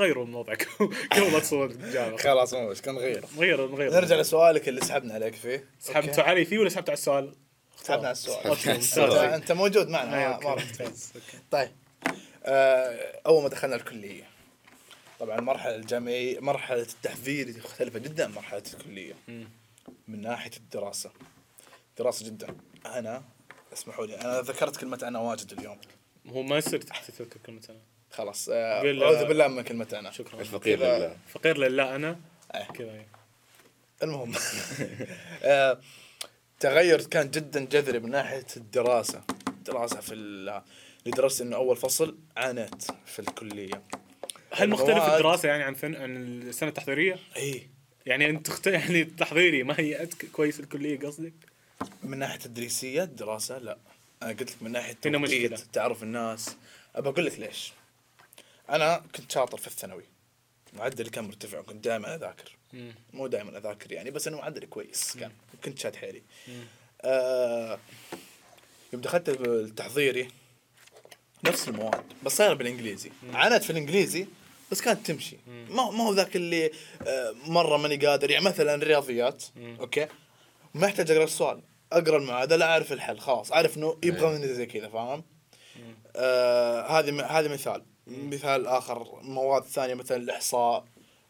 [0.00, 0.68] غيروا من وضعك.
[1.12, 3.24] قبل لا تصور الجامعة خلاص مو مشكلة نغير.
[3.38, 5.64] غير غير نرجع لسؤالك اللي سحبنا عليك فيه.
[5.80, 7.32] سحبتوا علي فيه ولا سحبت على السؤال؟
[7.82, 9.18] سحبنا على السؤال.
[9.18, 10.18] انت أنت موجود معنا.
[10.18, 10.50] أيوة، ما-.
[10.50, 11.38] ممتاز، أوكي.
[11.50, 11.70] طيب.
[12.44, 14.24] آه، أول ما دخلنا الكلية
[15.20, 19.14] طبعا المرحله الجامعيه مرحلة التحضير مختلفة جدا عن مرحلة الكلية.
[20.08, 21.10] من ناحية الدراسة.
[21.98, 22.56] دراسة جدا.
[22.86, 23.22] أنا
[23.72, 25.78] اسمحوا لي أنا ذكرت كلمة أنا واجد اليوم.
[26.28, 27.78] هو ما يصير تحت تذكر كلمة أنا.
[28.10, 28.48] خلاص.
[28.52, 30.10] آه، أعوذ بالله من كلمة أنا.
[30.10, 30.40] شكرا.
[30.40, 31.16] الفقير لله.
[31.28, 32.20] فقير لله أنا.
[32.54, 32.64] إيه.
[32.64, 33.08] كذا يعني.
[34.02, 34.32] المهم.
[35.42, 35.80] آه،
[36.62, 39.22] تغير كان جدا جذري من ناحية الدراسة.
[39.48, 40.62] الدراسة في
[41.06, 43.82] درست إنه أول فصل عانيت في الكلية.
[44.52, 47.66] هل مختلف المواد- الدراسة يعني عن فن عن السنة التحضيرية؟ إي.
[48.06, 48.66] يعني أنت تخت...
[48.66, 50.26] يعني التحضيري ما هي أتك...
[50.32, 51.32] كويس الكلية قصدك؟
[52.02, 53.78] من ناحية التدريسيه الدراسة لا.
[54.22, 55.58] أنا قلت لك من ناحية هنا مشكلة.
[55.72, 56.56] تعرف الناس.
[56.96, 57.72] أبى أقول لك ليش.
[58.70, 60.04] أنا كنت شاطر في الثانوي.
[60.72, 62.56] معدلي كان مرتفع وكنت دائما أذاكر.
[62.72, 62.94] مم.
[63.12, 65.32] مو دائما أذاكر يعني بس أنا معدلي كويس كان.
[65.64, 66.22] كنت شاد حيلي.
[67.02, 67.78] آه
[68.92, 70.28] يوم دخلت التحضيري
[71.44, 73.12] نفس المواد بس صايرة بالإنجليزي.
[73.32, 74.26] عانيت في الإنجليزي
[74.70, 75.36] بس كانت تمشي.
[75.46, 76.70] ما ما هو ذاك اللي
[77.06, 78.30] آه مرة ماني قادر.
[78.30, 79.76] يعني مثلا رياضيات مم.
[79.80, 80.06] أوكي؟
[80.74, 81.62] ما يحتاج أقرأ السؤال.
[81.92, 83.52] أقرأ المعادلة أعرف الحل خلاص.
[83.52, 85.24] أعرف إنه يبغى مني زي كذا فاهم؟
[86.16, 87.00] آه
[87.38, 87.82] هذه مثال.
[88.12, 90.84] مثال آخر مواد ثانية مثلا الإحصاء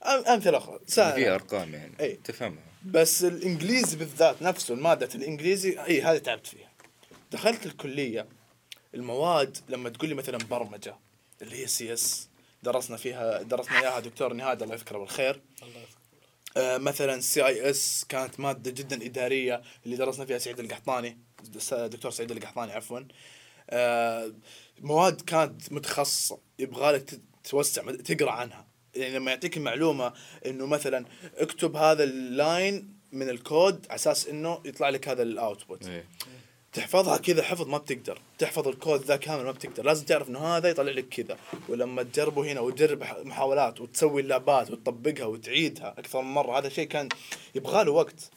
[0.05, 0.79] أم- أمثلة أخرى.
[0.87, 1.15] سهلة.
[1.15, 2.13] فيها أرقام يعني أي.
[2.25, 2.63] تفهمها.
[2.85, 6.69] بس الإنجليزي بالذات نفسه المادة الإنجليزي إي هذه تعبت فيها.
[7.33, 8.27] دخلت الكلية
[8.95, 10.97] المواد لما تقول لي مثلا برمجة
[11.43, 12.29] اللي هي CS
[12.63, 15.41] درسنا فيها درسنا إياها دكتور نهاد الله يذكره بالخير.
[15.63, 16.03] الله يذكره.
[16.57, 21.19] آه مثلا CIS كانت مادة جدا إدارية اللي درسنا فيها سعيد القحطاني
[21.73, 23.01] دكتور سعيد القحطاني عفوا.
[23.71, 24.33] آه
[24.83, 28.67] مواد كانت متخصصة يبغى لك توسع تقرأ عنها.
[28.95, 30.13] يعني لما يعطيك المعلومه
[30.47, 31.05] إنه مثلا
[31.37, 36.09] اكتب هذا ال line من الكود على أساس إنه يطلع لك هذا ال output إيه.
[36.73, 38.21] تحفظها كذا حفظ ما بتقدر.
[38.39, 39.85] تحفظ الكود ذا كامل ما بتقدر.
[39.85, 41.39] لازم تعرف إنه هذا يطلع لك كذا.
[41.69, 47.09] ولما تجربه هنا وتجرب محاولات وتسوي اللعبات وتطبقها وتعيدها أكثر من مرة هذا شيء كان
[47.55, 48.31] يبغى له وقت.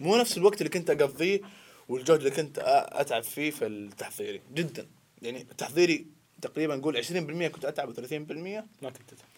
[0.00, 1.40] مو نفس الوقت اللي كنت أقضيه
[1.88, 2.58] والجهد اللي كنت
[2.92, 4.40] أتعب فيه في التحضيري.
[4.54, 4.86] جدا.
[5.22, 6.06] يعني التحضيري
[6.42, 7.10] تقريبا نقول 20%
[7.46, 9.28] كنت أتعب و30% ما كنت تتعب.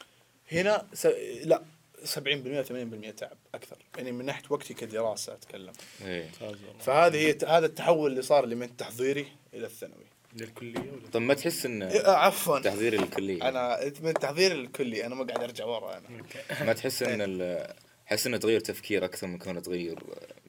[0.52, 1.06] هنا س...
[1.44, 1.62] لا
[2.04, 5.72] 70% 80% تعب أكثر يعني من ناحية وقتي كدراسة أتكلم
[6.04, 6.24] إيه.
[6.24, 6.78] ممتاز والله.
[6.82, 10.04] فهذه هي هذا التحول اللي صار لي من التحضيري إلى الثانوي
[10.36, 15.06] للكلية ولا؟ طب ما تحس إن إيه، آه، عفوا تحضير الكلية أنا من التحضير الكلي
[15.06, 17.74] أنا ما قاعد أرجع ورا أنا ما تحس إن ال-
[18.08, 19.98] احس انه تغير تفكير أكثر من كونه تغير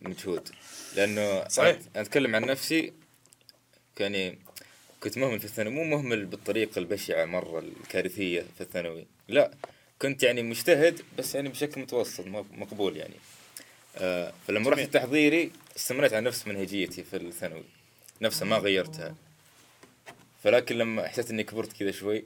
[0.02, 0.50] مجهود
[0.95, 1.80] لأنه صحيح.
[1.95, 2.93] أتكلم عن نفسي
[3.95, 4.39] كاني
[5.06, 9.06] كنت مهمل في الثانوي مو مهمل بالطريقة البشعة مرة الكارثية في الثانوي.
[9.28, 9.52] لا
[10.02, 13.13] كنت يعني مجتهد بس يعني بشكل متوسط مقبول يعني.
[13.98, 14.86] آه فلما رحت جميل.
[14.86, 17.63] التحضيري استمريت على نفس منهجيتي في الثانوي.
[18.22, 19.15] نفسها ما غيرتها.
[20.44, 22.24] فلكن لما حسيت إني كبرت كذا شوي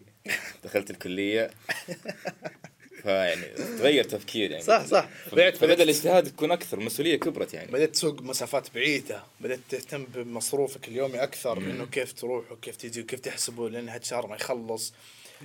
[0.63, 1.50] دخلت الكلية
[3.10, 3.45] فيعني
[3.78, 4.63] تغير تفكير يعني.
[4.63, 5.10] صح صح.
[5.32, 7.72] بدأت فبدأ الاجتهاد يكون أكثر المسؤوليه كبرت يعني.
[7.72, 13.19] بدأت تسوق مسافات بعيدة بدأت تهتم بمصروفك اليومي أكثر إنه كيف تروح وكيف تجي وكيف
[13.19, 14.93] تحسبه لأن هالشهر ما يخلص.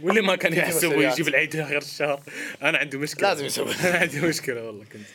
[0.03, 1.11] واللي ما كان في يحسب مسؤوليات.
[1.11, 2.23] ويجيب العيد آخر الشهر.
[2.63, 3.29] أنا عندي مشكلة.
[3.29, 3.75] لازم يسوي.
[3.85, 5.07] أنا عندي مشكلة والله كنت.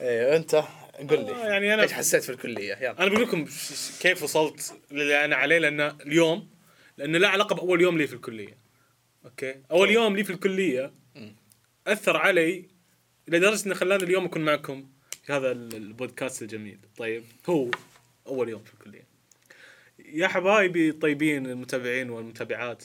[0.00, 0.54] إيه أنت
[1.10, 1.32] قل لي.
[1.32, 2.98] آه، يعني أنا- إيش حسيت في الكلية؟ يلا.
[3.02, 3.46] أنا بقول لكم
[4.00, 6.48] كيف وصلت للي أنا عليه لأن اليوم
[6.98, 8.58] لأنه لا علاقة بأول يوم لي في الكلية.
[9.24, 10.92] أوكي؟ أول يوم لي في الكلية
[11.86, 12.64] أثر علي
[13.28, 14.86] لدرجة انه خلاني اليوم أكون معكم
[15.24, 16.78] في هذا ال- البودكاست الجميل.
[16.96, 17.70] طيب هو
[18.26, 19.04] أول يوم في الكلية.
[19.98, 22.84] يا حبايبي الطيبين المتابعين والمتابعات.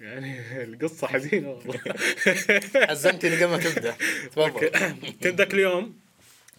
[0.00, 1.80] يعني القصة حزينة والله.
[2.88, 3.96] حزنتني قبل ما تبدأ.
[4.30, 4.70] تفضل.
[5.22, 5.98] كنت ذاك اليوم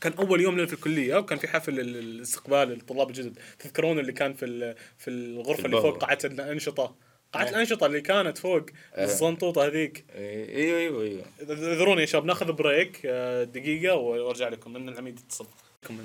[0.02, 3.40] كان أول يوم لنا في الكلية وكان في حفل ال- الاستقبال للطلاب الجدد.
[3.60, 5.98] تذكرون اللي كان في ال- في الغرفة في اللي فوق.
[5.98, 6.96] قاعه الأنشطة؟
[7.34, 7.50] قاعه إيه.
[7.50, 8.66] الأنشطة اللي كانت فوق
[8.98, 9.04] إيه.
[9.04, 10.06] الزنطوطه هذيك.
[10.16, 15.46] أيوه أيوه أيوه اعذروني يا شباب ناخذ break آه، دقيقة وارجع لكم لأن العميد يتصل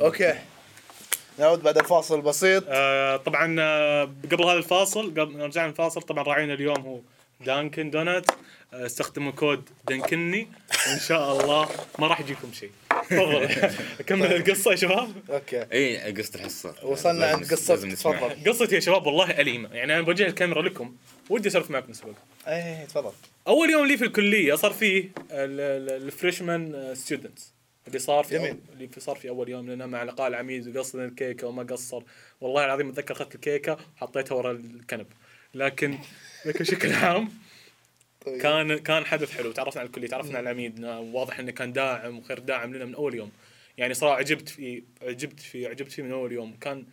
[0.01, 0.35] OK.
[1.39, 2.65] نعود بعد الفاصل البسيط.
[2.69, 7.01] آه، طبعا آه، قبل هذا الفاصل قبل رجعنا الفاصل طبعا راعينا اليوم هو
[7.41, 8.27] دانكن دونات
[8.75, 10.49] آه، استخدموا كود دنكني
[10.95, 12.71] إن شاء الله ما راح يجيكم شيء.
[13.17, 13.71] تفضل.
[14.01, 15.67] اكمل القصة يا شباب؟ أوكي.
[15.73, 16.75] إي قصة الحصار.
[16.83, 18.29] وصلنا عند نسمعها.
[18.29, 18.51] تفضل.
[18.51, 19.75] قصتي يا شباب والله أليمة.
[19.75, 20.97] يعني أنا بوجه الكاميرا لكم.
[21.31, 22.13] ودي أسولف معكم نسبق
[22.49, 23.13] إي تفضل.
[23.49, 27.53] أول يوم لي في الكلية صار فيه ال freshman students
[27.87, 28.57] اللي صار في جميل.
[28.73, 32.03] اللي في صار في أول يوم لنا مع لقاء العميد وقصنا الكيكة وما قصر.
[32.41, 35.07] والله العظيم اتذكر اخذت الكيكة وحطيتها ورا الكنب.
[35.55, 35.99] لكن
[36.47, 37.29] لكن بشكل عام
[38.27, 38.43] طيب.
[38.43, 39.53] كان كان حدث حلو.
[39.53, 40.85] تعرفنا على الكليه تعرفنا على العميد.
[40.85, 43.31] واضح إنه كان داعم وخير داعم لنا من أول يوم.
[43.79, 46.57] يعني صراحة عجبت فيه عجبت فيه عجبت فيه من أول يوم.
[46.61, 46.85] كان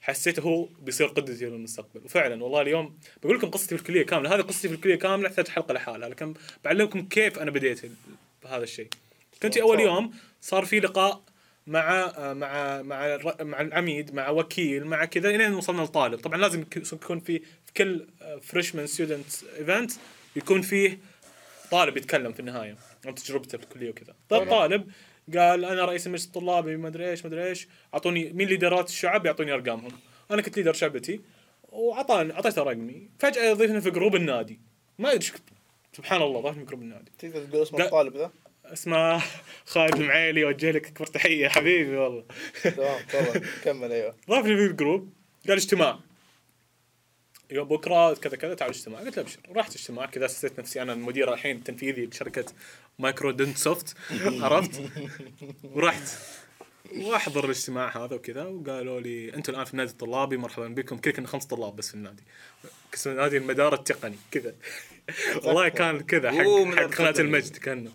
[0.00, 4.34] حسيته هو بيصير قدوتي للمستقبل وفعلا والله اليوم بقول لكم قصتي في الكلية كاملة.
[4.34, 6.08] هذه قصتي في الكلية كاملة تحتاج حلقة لحالها.
[6.08, 7.80] لكن بعلمكم كيف أنا بديت
[8.44, 8.88] بهذا الشيء.
[9.42, 11.22] كنت أول يوم صار في لقاء
[11.66, 16.18] مع مع مع مع العميد مع وكيل مع كذا لين وصلنا لطالب.
[16.20, 18.06] طبعا لازم يك- يكون في في كل
[18.42, 19.26] freshman student
[19.58, 19.92] event
[20.36, 20.98] يكون فيه
[21.70, 22.76] طالب يتكلم في النهاية.
[23.06, 24.14] عن تجربته في الكلية وكذا.
[24.28, 24.90] طيب الطالب
[25.36, 27.68] قال أنا رئيس المجلس الطلابي ما أدري إيش ما أدري إيش.
[27.94, 29.92] أعطوني مين leader ات الشعب يعطوني أرقامهم.
[30.30, 31.20] أنا كنت leader شعبتي
[31.62, 33.08] وأعطاني أعطيته رقمي.
[33.18, 34.60] فجأة يضيفني في group النادي.
[34.98, 35.26] ما أدري
[35.96, 37.12] سبحان الله ضافني في group النادي.
[37.18, 37.82] تقدر تقول اسم.
[37.82, 38.30] الطالب ذا؟
[38.64, 39.22] اسمه
[39.72, 42.24] خالد المعيلي اوجه لك اكبر تحية حبيبي والله.
[42.62, 44.14] تمام تفضل كمل أيوه.
[44.30, 45.12] ضافني في ال group
[45.48, 45.98] قال اجتماع.
[47.54, 49.00] يوم بكرة كذا كذا تعال اجتماع.
[49.00, 49.38] قلت له أبشر.
[49.56, 52.44] رحت اجتماع كذا حسيت نفسي أنا المدير الحين التنفيذي لشركة
[52.98, 53.96] مايكروسوفت
[54.40, 54.82] عرفت؟
[55.64, 56.08] ورحت.
[56.96, 60.98] وأحضر الاجتماع هذا وكذا وقالوا لي أنتم الآن في النادي الطلابي مرحبا بكم.
[60.98, 62.22] كذا كنا خمس طلاب بس في النادي.
[62.94, 64.54] اسمه نادي المدار التقني كذا.
[65.44, 67.14] والله كان كذا حق حق قناة.
[67.18, 67.92] المجد كان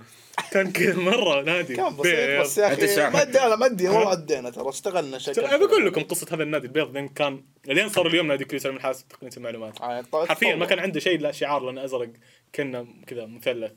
[0.51, 1.75] كان كذا مرة نادي.
[1.75, 3.13] كان بسيط بس يا أخي.
[3.13, 5.33] ما أدري أنا ما أدري مو عدينا ترى اشتغلنا شكل.
[5.33, 8.75] ترى بقول لكم قصة هذا النادي البيض لين كان لين صار اليوم نادي كليه علم
[8.75, 9.81] الحاسب تقنية المعلومات.
[9.81, 10.65] آه، طيب، حرفيا ما.
[10.65, 12.09] كان عنده شيء لا شعار لأنه أزرق.
[12.55, 13.71] كنا كذا مثلث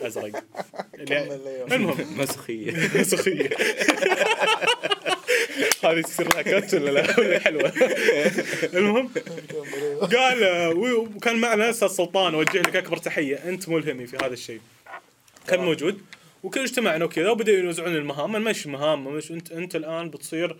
[0.00, 0.32] أزرق.
[1.10, 1.66] أيوه.
[1.74, 2.18] المهم.
[2.22, 3.02] مسخية.
[3.02, 3.50] سخيه
[5.84, 7.72] هذه تصير لها كت ولا لا؟ ولا حلوة؟
[8.74, 9.10] المهم.
[10.00, 10.68] قال آه،
[11.16, 13.36] وكان معنا أستاذ سلطان اوجه لك أكبر تحية.
[13.36, 14.60] أنت ملهمي في هذا الشيء.
[15.48, 16.02] كان موجود.
[16.42, 19.04] وكل اجتمعنا وكذا وبدأوا يوزعون المهام أنا مش مهام.
[19.04, 20.56] مش انت أنت الآن بتصير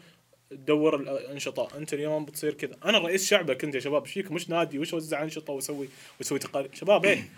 [0.51, 1.68] تدور الأنشطة.
[1.79, 2.77] أنت اليوم بتصير كذا.
[2.85, 4.79] أنا رئيس شعبة كنت يا شباب إيش فيكم مش نادي.
[4.79, 6.70] وش اوزع أنشطة؟ واسوي وأسوي تقارير.
[6.75, 7.29] شباب إيه.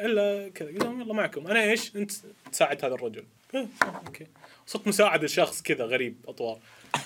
[0.00, 0.68] إلا كذا.
[0.68, 1.46] قلت لهم يلا معكم.
[1.46, 2.12] أنا إيش؟ أنت
[2.52, 3.24] تساعد هذا الرجل.
[3.54, 3.66] إيه،
[4.06, 4.26] OK.
[4.66, 6.58] صرت مساعد لشخص كذا غريب أطوار.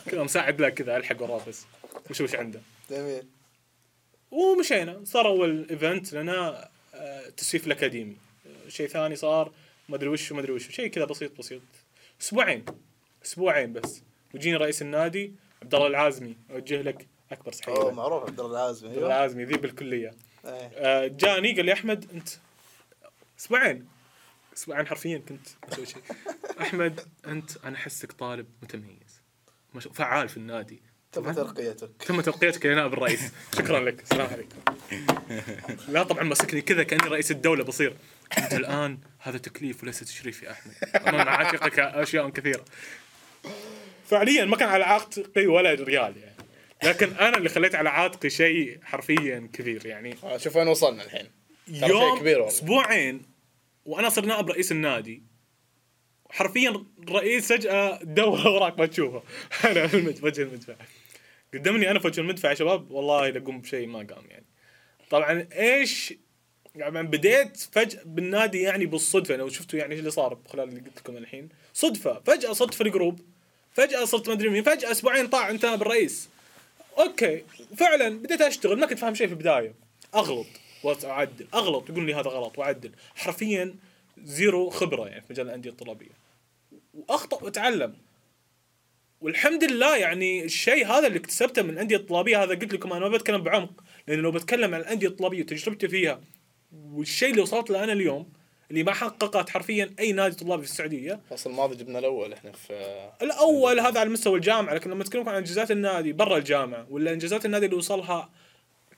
[0.06, 1.64] كذا مساعد له كذا ألحق وراه بس.
[2.10, 2.60] وش وش عنده؟
[2.90, 3.22] جميل.
[4.30, 5.00] ومشينا.
[5.04, 8.16] صار أول event لنا آه، تسويف الأكاديمي.
[8.68, 9.52] شيء ثاني صار
[9.90, 11.62] ما ادري وش ما ادري وش شيء كذا بسيط بسيط.
[12.20, 12.64] أسبوعين
[13.24, 14.02] أسبوعين بس.
[14.34, 17.72] وجيني رئيس النادي عبد الله العازمي أوجه لك أكبر تحية.
[17.72, 17.92] أوه.
[17.92, 20.10] معروف عبد الله العازمي عبد الله العازمي ذي بالكلية.
[20.44, 20.50] إيه.
[20.74, 22.28] آه، جاني قال لي أحمد أنت
[23.38, 23.88] أسبوعين.
[24.56, 26.02] أسبوعين حرفيا كنت أسوي شيء.
[26.60, 29.20] أحمد أنت أنا أحسك طالب متميز.
[29.92, 30.82] فعال في النادي.
[31.12, 33.32] تم ترقيتك تم ترقيتك لنائب الرئيس.
[33.58, 34.02] شكرا لك.
[34.02, 34.58] السلام عليكم.
[35.88, 37.96] لا طبعا مسكني كذا كأني رئيس الدولة بصير.
[38.38, 40.74] أنت الآن هذا تكليف وليس تشريف يا أحمد.
[40.94, 42.64] أنا اعتقك أشياء كثيرة.
[44.06, 46.36] فعليا ما كان على عاتقي ولا ريال يعني.
[46.82, 50.16] لكن أنا اللي خليت على عاتقي شيء حرفيا كبير يعني.
[50.24, 51.30] آه، شوف وين وصلنا الحين.
[51.68, 52.46] يوم كبير.
[52.48, 53.22] أسبوعين
[53.84, 55.22] وأنا صرت نائب رئيس النادي.
[56.30, 59.22] حرفيا الرئيس فجأة دور وراك ما تشوفه.
[59.70, 60.74] أنا في وجه المدفع.
[61.54, 64.46] قدمني أنا في وجه المدفع يا شباب والله لا اقوم بشيء ما قام يعني.
[65.10, 66.14] طبعا إيش
[66.76, 70.98] يعني بديت فجأة بالنادي يعني بالصدفة لو شفتوا يعني إيش اللي صار خلال اللي قلت
[70.98, 71.48] لكم الحين.
[71.74, 73.20] صدفة فجأة صرت في ال group
[73.72, 76.28] فجأة صرت ما أدري مين فجأة أسبوعين طاع أنت نائب الرئيس
[76.98, 77.44] OK
[77.76, 79.74] فعلا بديت أشتغل ما كنت فاهم شيء في البداية.
[80.14, 80.46] أغلط
[80.84, 82.90] واعدل أغلط يقول لي هذا غلط وأعدل.
[83.14, 83.74] حرفيا
[84.24, 86.10] zero خبرة يعني في مجال الأندية الطلابية.
[86.94, 87.94] وأخطأ وأتعلم.
[89.20, 93.16] والحمد لله يعني الشيء هذا اللي اكتسبته من الأندية الطلابية هذا قلت لكم أنا ما
[93.16, 96.20] بتكلم بعمق لأن لو بتكلم عن الأندية الطلابية وتجربتي فيها
[96.72, 98.26] والشيء اللي وصلت له أنا اليوم
[98.70, 101.20] اللي ما حققت حرفيا أي نادي طلابي في السعودية.
[101.32, 102.72] الفصل الماضي جبنا الأول إحنا في
[103.22, 107.46] الأول هذا على مستوى الجامعة لكن لما تكلمون عن إنجازات النادي برا الجامعة ولا إنجازات
[107.46, 108.30] النادي اللي وصلها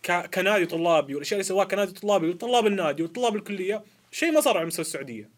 [0.02, 4.56] ك- كنادي طلابي والأشياء اللي سواها كنادي طلابي وطلاب النادي وطلاب الكلية شيء ما صار
[4.58, 5.28] على مستوى السعودية.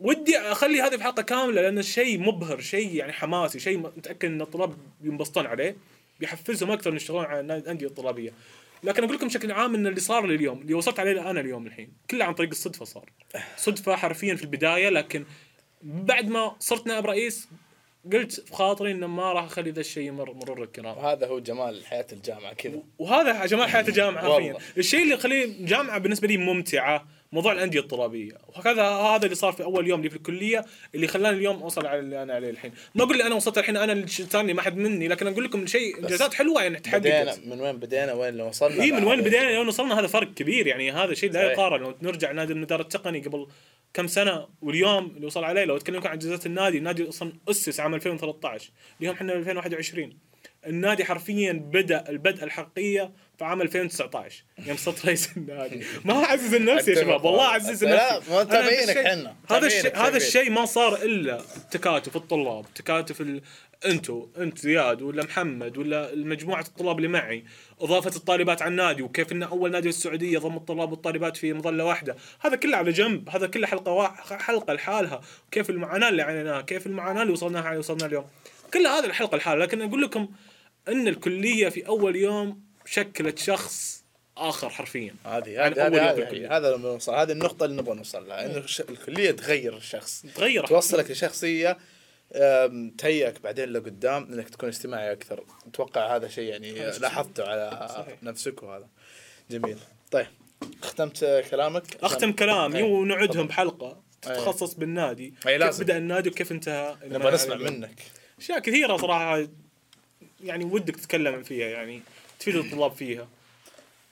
[0.00, 4.40] ودي أخلي هذه في حلقه كاملة لأن شيء مبهر شيء يعني حماسي شيء متأكد إن
[4.42, 5.76] الطلاب ينبسطون عليه
[6.20, 8.32] بيحفزهم أكثر إن يشتغلون على الأندية الطلابية.
[8.82, 11.66] لكن أقول لكم بشكل عام إن اللي صار لي اليوم اللي وصلت عليه أنا اليوم
[11.66, 13.10] الحين كله عن طريق الصدفة صار.
[13.56, 15.24] صدفة حرفيا في البداية لكن
[15.82, 17.48] بعد ما صرت نائب رئيس
[18.12, 20.98] قلت في خاطري إنه ما راح أخلي ذا الشيء يمر مرور الكرام.
[20.98, 22.82] وهذا هو جمال حياة الجامعة كذا.
[22.98, 24.56] وهذا جمال حياة الجامعة حرفيا.
[24.78, 29.62] الشيء اللي يخليه الجامعة بالنسبة لي ممتعة موضوع الأندية الطلابيه وهكذا هذا اللي صار في
[29.62, 30.64] أول يوم لي في الكلية
[30.94, 32.72] اللي خلاني اليوم أوصل على اللي أنا عليه الحين.
[32.94, 35.66] ما أقول لي أنا وصلت الحين أنا اللي ثاني ما حد مني لكن أقول لكم
[35.66, 39.20] شيء إنجازات حلوة يعني بدينا تحققت من وين بدينا؟ وين اللي وصلنا؟ اي من وين
[39.20, 41.52] بدينا؟ لين وصلنا هذا فرق كبير يعني هذا شيء لا.
[41.52, 41.80] يقارن.
[41.82, 43.46] لو نرجع نادي المدار التقني قبل
[43.94, 47.94] كم سنة واليوم اللي وصل عليه لو اتكلم عن إنجازات النادي النادي أصلا أسس عام
[47.94, 50.18] 2013 اليوم إحنا 2021
[50.68, 55.84] النادي حرفيا بدأ البدء الحقيقيه في عام 2019 يوم صرت رئيس النادي.
[56.04, 57.44] ما أعزز النفس يا شباب والله.
[57.46, 59.36] أعزز لا، النفس ما أنا هذا متابعينك الشيء- حنا.
[59.50, 60.16] هذا الشيء هذا.
[60.16, 63.42] الشيء ما صار إلا تكاتف الطلاب تكاتف ال...
[63.86, 67.44] أنتو أنت زياد ولا محمد ولا مجموعه الطلاب اللي معي.
[67.80, 72.16] إضافة الطالبات على النادي وكيف إن أول نادي السعودية ضم الطلاب والطالبات في مظلة واحدة.
[72.40, 74.06] هذا كله على جنب هذا كله حلقة وا...
[74.38, 75.20] حلقة لحالها.
[75.50, 78.24] كيف المعاناة اللي عانيناها كيف المعاناة اللي وصلناها وصلنا اليوم.
[78.74, 79.66] كل هذا الحلقة لحالها.
[79.66, 80.28] لكن أقول لكم
[80.88, 84.04] إن الكلية في أول يوم شكلت شخص
[84.36, 85.14] آخر حرفيا.
[85.24, 86.56] هذه عن هذه.
[86.56, 91.78] هذا هذه النقطة اللي نبغى نوصل لها انه الش- الكلية تغير الشخص تغير توصلك لشخصية
[92.34, 95.44] أم، تهيئك بعدين لقدام إنك تكون اجتماعي أكثر.
[95.66, 98.22] أتوقع هذا شيء يعني لاحظته على صحيح.
[98.22, 98.88] نفسك وهذا.
[99.50, 99.78] جميل.
[100.10, 100.26] طيب
[100.82, 102.82] ختمت كلامك؟ أختم كلامي أي.
[102.82, 103.96] ونعدهم بحلقه أي.
[104.34, 105.24] تتخصص بالنادي.
[105.24, 105.84] أي كيف لازم.
[105.84, 108.02] بدأ النادي وكيف انتهى؟ نبغى نسمع منك.
[108.38, 109.46] أشياء كثيرة صراحة
[110.44, 112.02] يعني ودك تتكلم فيها يعني
[112.40, 113.28] تفيد الطلاب فيها.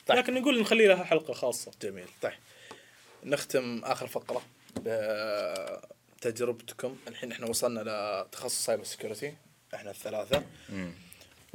[0.07, 0.19] طيب.
[0.19, 1.73] لكن نقول نخلي لها حلقة خاصة.
[1.83, 2.07] جميل.
[2.23, 2.33] طيب.
[3.25, 4.43] نختم آخر فقرة
[6.23, 6.97] بتجربتكم.
[7.09, 9.35] الحين إحنا وصلنا لتخصص cyber security
[9.75, 10.45] إحنا الثلاثة.
[10.69, 10.93] مم.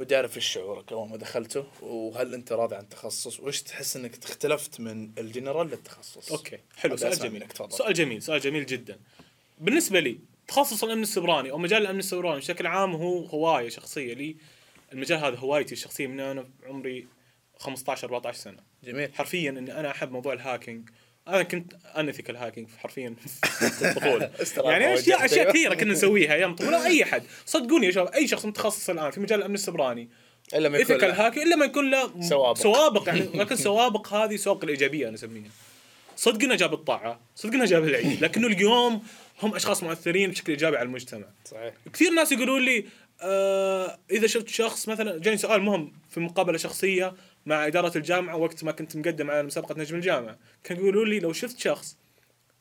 [0.00, 4.24] ودي أعرف إيش شعورك أول ما دخلته وهل أنت راضي عن التخصص؟ وإيش تحس إنك
[4.24, 6.96] اختلفت من الجنرال للتخصص؟ okay حلو.
[6.96, 7.48] سؤال جميل.
[7.48, 7.72] تفضل.
[7.72, 8.98] سؤال جميل سؤال جميل جدا.
[9.58, 14.36] بالنسبة لي تخصص الأمن السيبراني أو مجال الأمن السيبراني بشكل عام هو هواية شخصية لي.
[14.92, 17.06] المجال هذا هوايتي الشخصية من أنا عمري
[17.58, 18.58] 15 14 سنة.
[18.84, 19.14] جميل.
[19.14, 20.88] حرفيا اني أنا أحب موضوع ال hacking.
[21.28, 23.14] أنا كنت unethical hacking حرفيا.
[23.78, 24.30] في الطفوله
[24.70, 25.50] يعني اشياء أشياء.
[25.50, 27.22] كثيرة كنا نسويها أيام الطفوله أي أحد.
[27.46, 30.08] صدقوني يا شباب أي شخص متخصص الآن في مجال الأمن السيبراني
[30.54, 32.58] إلا ما يكون hacking إلا ما يكون له سوابق.
[32.58, 33.20] سوابق يعني.
[33.40, 35.50] لكن سوابق هذه سوابق الإيجابية أنا أسميها.
[36.16, 37.20] صدقنا جاب الطاعة.
[37.34, 38.24] صدقنا جاب العيد.
[38.24, 39.02] لكنه اليوم
[39.42, 41.26] هم أشخاص مؤثرين بشكل إيجابي على المجتمع.
[41.44, 41.74] صحيح.
[41.92, 42.84] كثير ناس يقولون لي
[43.22, 47.14] آه إذا شفت شخص مثلا جاني سؤال مهم في مقابلة شخصية
[47.46, 51.32] مع إدارة الجامعة وقت ما كنت مقدم على مسابقة نجم الجامعة كانوا يقولون لي لو
[51.32, 51.96] شفت شخص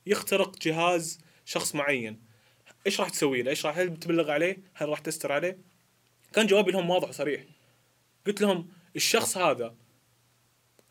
[0.06, 2.19] يخترق جهاز شخص معين
[2.86, 5.58] إيش راح تسوي له؟ إيش راح هل بتبلغ عليه؟ هل راح تستر عليه؟
[6.34, 7.43] كان جوابي لهم واضح وصريح
[8.28, 9.76] قلت لهم الشخص هذا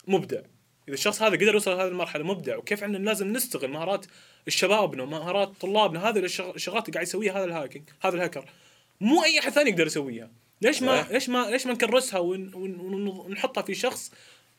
[0.09, 0.40] مبدع
[0.88, 4.06] إذا الشخص هذا قدر يوصل لهذه المرحلة مبدع وكيف ان لازم نستغل مهارات
[4.48, 8.44] الشبابنا ومهارات طلابنا هذه الشغ- الشغلات اللي قاعد يسويها هذا الهاكينج هذا الهاكر
[9.01, 10.31] مو أي أحد ثاني يقدر يسويها
[10.63, 11.07] ليش ما.
[11.11, 14.11] ليش ما ليش ما نكرسها ون- ون- ون- ونحطها في شخص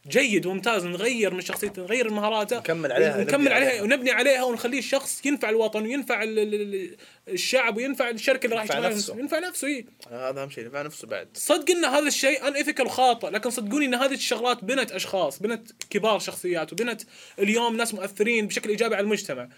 [0.08, 3.82] جيد وممتاز نغير من شخصيته نغير من مهاراته نكمل عليها، ونكمل نبني عليها عليها.
[3.84, 8.64] ونبني عليها ونخليه الشخص ينفع الوطن وينفع ال- ال- ال- الشعب وينفع الشركة اللي راح
[8.64, 9.18] ينفع نفسه.
[9.20, 9.86] ينفع نفسه إيه.
[10.12, 13.86] هذا أهم شيء ينفع نفسه بعد صدق إن هذا الشيء ان ايثيكال خاطئ لكن صدقوني
[13.86, 17.02] إن هذه الشغلات بنت أشخاص بنت كبار شخصيات وبنت
[17.40, 19.50] اليوم ناس مؤثرين بشكل إيجابي على المجتمع.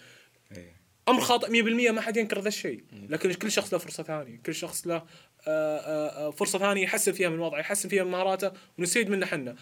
[1.08, 2.84] أمر خاطئ 100% ما حد ينكر ذا الشيء.
[3.08, 4.40] لكن كل شخص له فرصة ثانية.
[4.46, 5.02] كل شخص له آه،
[5.48, 9.56] آه، آه، فرصة ثانية يحسن فيها من وضعه يحسن فيها من مهاراته ونستفيد منه إحنا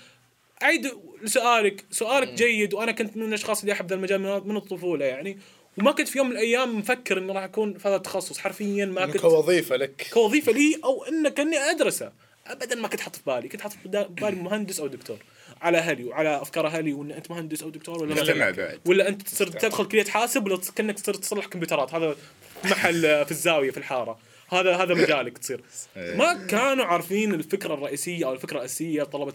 [0.63, 0.91] أعيد
[1.23, 1.85] لسؤالك.
[1.91, 5.39] سؤالك جيد وأنا كنت من الأشخاص اللي أحب ذا المجال من الطفولة يعني.
[5.79, 8.39] وما كنت في يوم من الأيام مفكر انه راح أكون في هذا التخصص.
[8.39, 10.07] حرفيا ما كنت كوظيفه لك.
[10.13, 12.13] كوظيفة لي أو انه كاني أدرسه.
[12.47, 13.49] ابدا ما كنت حاط في بالي.
[13.49, 15.19] كنت حاط في بالي مهندس أو دكتور.
[15.63, 18.81] على أهلي وعلى أفكار أهلي وإن أنت مهندس أو دكتور ولا مجتمع بعد.
[18.87, 22.17] ولا أنت تصير تدخل كلية حاسب ولا كأنك تصير تصلح كمبيوترات هذا
[22.65, 24.19] محل آه، في الزاوية في الحارة
[24.49, 25.61] هذا هذا مجالك تصير
[25.97, 26.17] إيه.
[26.17, 29.33] ما كانوا عارفين الفكرة الرئيسية أو الفكرة الأساسية طلبه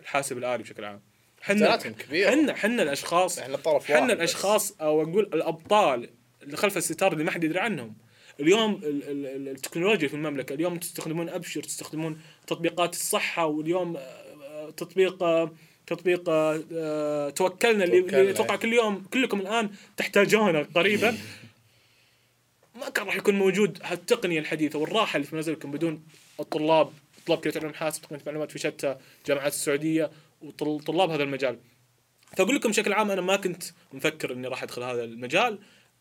[0.00, 1.00] الحاسب الآلي بشكل عام
[1.42, 1.78] حنا.
[2.30, 4.12] حنا حنا الاشخاص إحنا طرف حنا.
[4.12, 6.10] الأشخاص أو أقول الأبطال
[6.42, 7.94] اللي خلف الستار اللي ما حد يدري عنهم
[8.40, 13.96] اليوم ال- ال- ال- التكنولوجيا في المملكة اليوم تستخدمون أبشر تستخدمون تطبيقات الصحة واليوم
[14.76, 15.24] تطبيق
[15.86, 18.56] تطبيق آه، توكلنا اللي أتوقع.
[18.56, 21.18] كل يوم كلكم الآن تحتاجونه قريبا.
[22.74, 26.02] ما كان راح يكون موجود هالتقنيه الحديثة والراحة اللي في منازلكم بدون
[26.40, 26.92] الطلاب.
[27.26, 28.96] طلاب كليه علوم حاسب تقنية معلومات في شتى
[29.26, 30.10] جامعات السعودية
[30.42, 31.58] وطلاب هذا المجال.
[32.36, 33.62] فأقول لكم بشكل عام أنا ما كنت
[33.92, 35.58] مفكر إني راح أدخل هذا المجال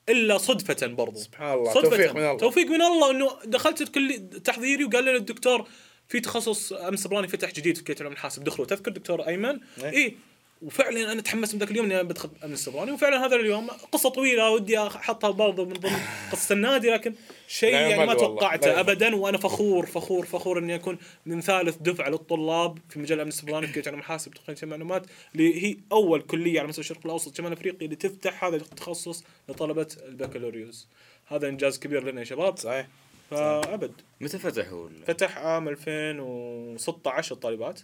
[0.10, 1.20] إلا صدفة برضو.
[1.20, 1.74] سبحان الله.
[1.74, 1.90] صدفة.
[1.90, 2.38] توفيق من الله.
[2.38, 5.68] توفيق من الله إنه دخلت الكلي تحضيري وقال لنا الدكتور
[6.10, 8.44] في تخصص أمس صبراني فتح جديد في كليه العلوم الحاسب.
[8.44, 8.68] دخلوا.
[8.68, 9.92] تذكر دكتور أيمن؟ إيه.
[9.92, 10.16] اي
[10.62, 14.50] وفعلا أنا تحمست من ذاك اليوم إني بدخل أمس صبراني وفعلا هذا اليوم قصة طويلة
[14.50, 16.00] ودي أحطها برضه من ضمن
[16.32, 17.14] قصة النادي لكن
[17.48, 18.80] شيء يعني ما توقعته.
[18.80, 19.16] ابدا.
[19.16, 23.74] وأنا فخور فخور فخور إني أكون من ثالث دفعة للطلاب في مجال امن السبراني في
[23.74, 25.06] كليه العلوم الحاسب تقنيه المعلومات.
[25.34, 29.88] اللي هي أول كلية على مستوى الشرق الأوسط شمال أفريقيا اللي تفتح هذا التخصص لطلبة
[30.08, 30.88] البكالوريوس.
[31.28, 32.58] هذا إنجاز كبير لنا يا شباب.
[32.58, 32.88] صحيح.
[33.30, 33.92] فأبد.
[34.22, 37.80] متى فتحوا ال- فتح عام 2016 الطالبات.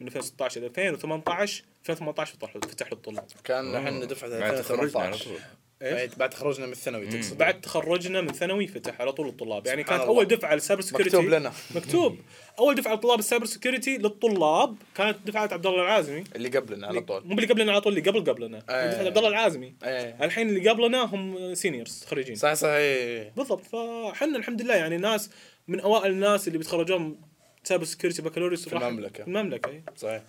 [0.00, 2.34] من 2016 إلى 2018 2018
[2.68, 3.26] فتح للطلاب.
[3.44, 5.38] كان إحنا دفعه بعد تخرجنا على 2018 طول
[5.82, 7.38] إيه، بعد تخرجنا من الثانوي تقصد.
[7.38, 9.66] بعد تخرجنا من ثانوي فتح على طول الطلاب.
[9.66, 10.02] يعني كانت.
[10.02, 11.52] أول دفعة لل cyber security مكتوب لنا.
[11.74, 12.18] مكتوب.
[12.58, 16.24] أول دفعة لطلاب ال cyber security للطلاب كانت دفعة عبد الله العازمي.
[16.36, 17.22] اللي قبلنا على طول.
[17.24, 18.62] مو اللي قبلنا على طول اللي قبل قبلنا.
[18.68, 18.90] آه.
[18.90, 19.74] دفعة عبد الله العازمي.
[19.84, 20.24] إيه.
[20.24, 22.34] الحين اللي قبلنا هم seniors خريجين.
[22.34, 23.32] صحيح صحيح.
[23.36, 23.64] بالضبط.
[23.64, 25.30] فاحنا الحمد لله يعني ناس
[25.68, 27.20] من أوائل الناس اللي بيتخرجون
[27.64, 29.24] cyber security بكالوريوس في المملكة.
[29.24, 30.22] في المملكة اي صحيح.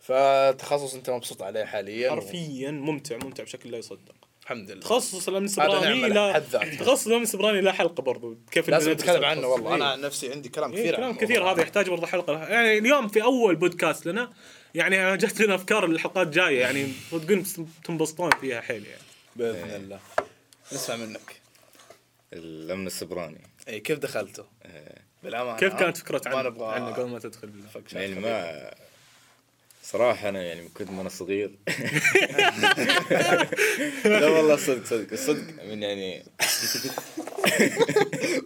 [0.00, 4.14] فتخصص أنت مبسوط عليه حاليا؟ حرفيا ممتع ممتع بشكل لا يصدق.
[4.44, 6.38] الحمد لله تخصص الأمن السبراني لا.
[6.80, 9.46] تخصص الأمن السبراني لا حلقة برضو كيف لازم نتكلم عنه.
[9.46, 9.92] والله أنا إيه.
[9.92, 11.50] عن نفسي عندي كلام إيه كثير كلام كثير.
[11.50, 14.32] هذا يحتاج برضه حلقة يعني اليوم في أول بودكاست لنا
[14.74, 17.44] يعني جت لنا أفكار للحلقات جاية يعني صدقون
[17.84, 19.02] تنبسطون فيها حيل يعني
[19.36, 20.00] بإذن الله
[20.72, 21.40] نسمع منك
[22.32, 27.10] الأمن السبراني اي كيف دخلته؟ آه، بالأمانة كيف؟ كانت فكرة ما عنه نبغى عنه قبل
[27.10, 27.50] ما تدخل
[27.92, 28.14] يعني.
[28.14, 28.74] ما
[29.84, 31.50] صراحة أنا يعني كنت وأنا صغير.
[34.04, 36.24] لا والله صدق صدق الصدق من يعني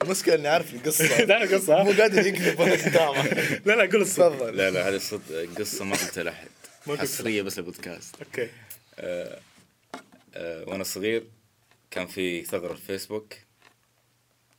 [0.02, 1.24] المشكلة إني عارف القصة.
[1.24, 3.22] لا قصه مو قادر قدامه
[3.64, 4.28] لا لا قول الصدق.
[4.28, 4.56] تفضل.
[4.56, 6.48] لا لا هذه الصدق قصة ما قلتها لأحد.
[6.86, 8.48] ما حصرية بس البودكاست okay.
[8.98, 9.38] آه،
[10.34, 11.24] آه، وأنا صغير
[11.90, 13.34] كان في ثغرة الفيسبوك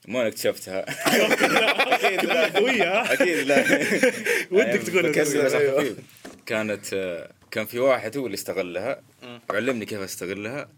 [0.07, 0.85] مو أنا اكتشفتها.
[1.95, 3.13] أكيد لا.
[3.13, 3.63] أكيد لا.
[4.51, 5.13] ودك تقول
[6.49, 9.01] كانت آه، كان في واحد هو اللي استغلها.
[9.49, 10.69] وعلمني كيف استغلها.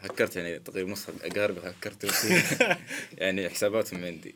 [0.00, 2.12] هكرت يعني تقريبا نص اقاربي هكرت.
[3.18, 4.34] يعني حساباتهم عندي.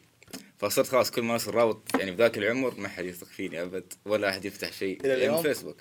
[0.58, 4.28] فصرت خلاص كل ما أصير رابط يعني بذاك العمر ما حد يثق فيني أبد ولا
[4.28, 5.76] أحد يفتح شيء يعني اليوم؟ فيسبوك.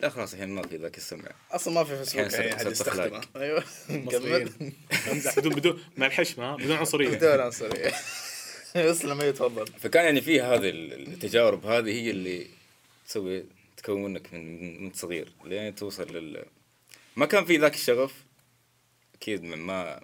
[0.00, 1.30] لا خلاص الحين ما في ذاك السمع.
[1.52, 2.72] أصلا ما في فيسبوك يعني أحد أخلاق.
[2.72, 3.20] يستخدمه.
[3.36, 3.64] أيوه.
[5.12, 7.08] امزح بدون بدون مع الحشمه بدون عنصرية.
[7.08, 7.92] بدون عنصرية.
[8.76, 12.46] اسلم اي تفضل فكان يعني في هذه التجارب هذه هي اللي
[13.08, 13.44] تسوي
[13.76, 16.44] تكونك من من صغير لين توصل لل
[17.16, 18.24] ما كان في ذاك الشغف
[19.14, 20.00] أكيد من ما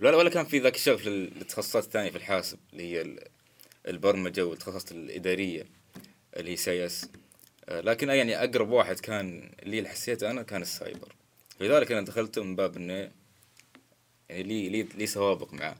[0.00, 3.28] ولا ولا كان في ذاك الشغف لل- للتخصصات الثانية في الحاسب اللي هي ال-
[3.88, 5.66] البرمجة والتخصصات الإدارية
[6.36, 7.08] اللي هي CS.
[7.68, 11.12] لكن يعني أقرب واحد كان اللي حسيته أنا كان السايبر.
[11.60, 13.10] لذلك أنا دخلته من باب إنه
[14.28, 15.76] يعني لي لي لي سوابق معاه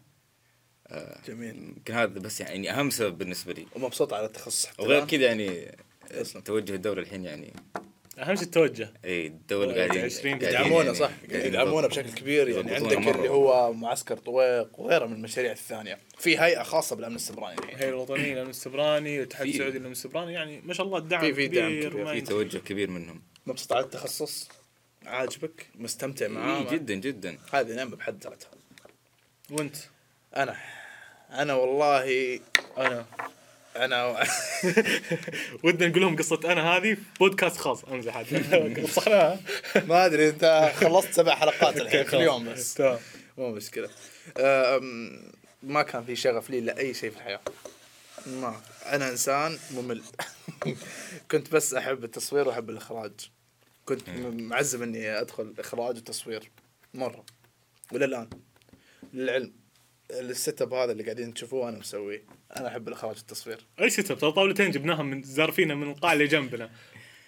[1.26, 1.56] جميل.
[1.56, 3.66] يمكن هذا بس يعني أهم سبب بالنسبة لي.
[3.74, 5.76] ومبسوط على التخصص حتى وغير؟ كذا يعني
[6.44, 7.52] توجه الدولة الحين يعني.
[8.18, 8.90] أهم شيء التوجه.
[9.04, 13.16] إي الدولة قاعدين 20 قاعدين يدعمونا يعني- صح؟ قاعدين يدعمونا بشكل كبير يعني عندك مرة.
[13.16, 15.98] اللي هو معسكر طويق وغيره من المشاريع الثانية.
[16.18, 20.60] في هيئة خاصة بالأمن السبراني الحين الهيئه الوطنية للأمن السبراني الاتحاد السعودي للأمن السبراني يعني
[20.64, 22.20] ما شاء الله الدعم في- في دعم كبير في.
[22.20, 23.22] توجه كبير منهم.
[23.46, 24.48] مبسوط على التخصص
[25.06, 26.58] عاجبك مستمتع معاه.
[26.62, 27.38] إيه جدا جدا.
[27.52, 28.50] هذه نعمة بحد ذاتها.
[29.50, 29.76] وأنت؟
[30.36, 30.56] أنا
[31.30, 32.40] أنا والله
[32.78, 33.06] أنا
[33.84, 34.04] أنا
[35.64, 37.84] ودنا نقول لهم قصة أنا هذه بودكاست خاص.
[37.84, 38.22] امزح
[38.96, 39.40] صحناها
[39.88, 42.16] ما أدري أنت خلصت سبع حلقات الحين في.
[42.16, 42.74] اليوم بس.
[42.74, 42.98] تمام.
[43.38, 43.88] مو مشكلة.
[44.38, 47.40] أم، ما كان في شغف لي لاي شيء في الحياة.
[48.26, 48.60] ما.
[48.86, 50.02] أنا إنسان ممل.
[51.30, 53.12] كنت بس أحب التصوير وأحب الإخراج.
[53.84, 56.50] كنت معزم إني أدخل إخراج وتصوير
[56.94, 57.24] مرة.
[57.92, 58.30] وإلى الآن.
[59.12, 59.52] للعلم.
[60.10, 62.22] ال setup هذا اللي قاعدين تشوفوه أنا مسويه.
[62.56, 66.70] أنا أحب الإخراج والتصوير أي setup ترى طاولتين جبناها من زارفينها من القاعه اللي جنبنا.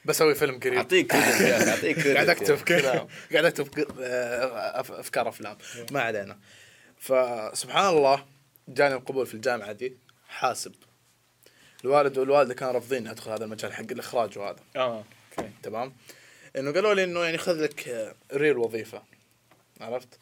[0.04, 0.74] بسوي فيلم قريب.
[0.74, 2.56] أعطيك أعطيك credit قاعد أكتب.
[2.60, 3.68] كلام قاعد أكتب
[4.00, 5.58] آه، أف- أفكار أفلام.
[5.90, 6.38] ما علينا.
[6.98, 8.26] فسبحان الله
[8.68, 9.96] جاني القبول في الجامعة دي.
[10.28, 10.74] حاسب.
[11.84, 14.58] الوالد والوالدة كانوا رافضين أدخل هذا المجال حق الإخراج وهذا.
[14.76, 15.04] آه
[15.38, 15.50] okay.
[15.62, 15.96] تمام؟
[16.56, 19.02] إنه قالوا لي إنه يعني خذ لك آه، real وظيفة.
[19.80, 20.18] عرفت؟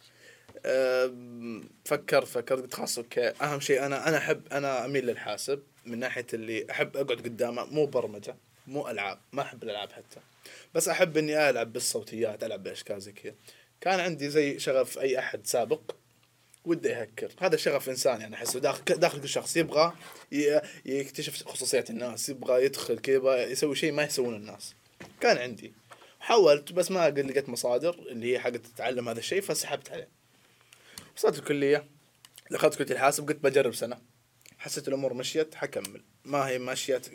[0.67, 3.29] آم، فكرت قلت خلاص okay.
[3.29, 7.87] أهم شيء أنا أنا أحب أنا أميل للحاسب من ناحية اللي أحب أقعد قدامه مو
[7.87, 8.37] برمجة
[8.67, 10.21] مو ألعاب ما أحب الألعاب حتى.
[10.75, 13.35] بس أحب إني ألعب بالصوتيات ألعب بأشكال زي كذا.
[13.81, 15.81] كان عندي زي شغف أي أحد سابق
[16.65, 17.31] وده يهكر.
[17.41, 18.61] هذا شغف انساني أنا أحسه.
[18.61, 19.93] داخل داخل كل شخص يبغى
[20.87, 24.75] يكتشف خصوصيات الناس يبغى يدخل كذا يبغى يسوي شيء ما يسوونه الناس.
[25.21, 25.73] كان عندي.
[26.21, 30.16] حاولت بس ما لقيت مصادر اللي هي حقت تتعلم هذا الشيء فسحبت عليه.
[31.17, 31.87] وصلت الكلية
[32.51, 33.99] دخلت كليه الحاسب قلت بجرب سنة.
[34.59, 36.03] حسيت الأمور مشيت حكمل.
[36.25, 37.07] ما هي مشيت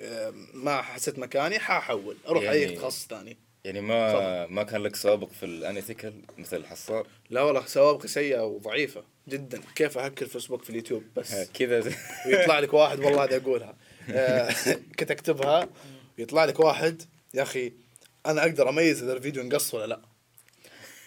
[0.53, 3.37] ما حسيت مكاني حاحول أروح يعني- اي تخصص ثاني.
[3.65, 8.45] يعني ما ما كان لك سابق في ال unethical مثل الحصار؟ لا والله سوابقي سيئة
[8.45, 9.61] وضعيفة جدا.
[9.75, 11.83] كيف أهكر فيسبوك في اليوتيوب؟ بس كذا
[12.27, 13.75] ويطلع لك واحد والله هذه اقولها
[14.09, 14.53] آه،
[14.99, 15.69] كنت أكتبها
[16.17, 17.01] يطلع لك واحد
[17.33, 17.73] يا أخي
[18.25, 20.01] أنا أقدر أميز إذا الفيديو انقص ولا لا؟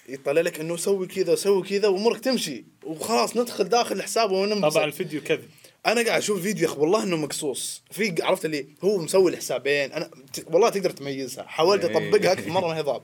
[0.09, 2.65] يطلع لك إنه سوي كذا سوي كذا وأمورك تمشي.
[2.83, 5.49] وخلاص ندخل داخل الحساب وننبسط طبعا الفيديو كذب.
[5.87, 7.83] أنا قاعد أشوف الفيديو يا أخي والله إنه مقصوص.
[7.91, 9.93] في عرفت اللي هو مسوي الحسابين.
[9.93, 10.11] أنا
[10.47, 11.45] والله تقدر تميزها.
[11.45, 11.97] حاولت إيه.
[11.97, 13.03] أطبقها أكثر مرة ما هي ضاب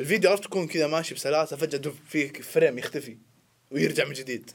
[0.00, 3.16] الفيديو عرفت تكون كذا ماشي بسلاسة فجأة في فريم يختفي
[3.70, 4.50] ويرجع من جديد.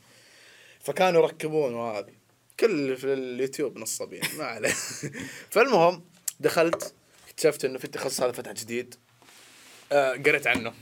[0.80, 2.14] فكانوا يركبون وهذه.
[2.60, 4.22] كل في اليوتيوب نصابين.
[4.38, 4.74] ما عليه.
[5.52, 6.04] فالمهم
[6.40, 6.94] دخلت
[7.28, 8.96] اكتشفت إنه في التخصص هذا فتح جديد.
[9.92, 10.74] آه قريت عنه.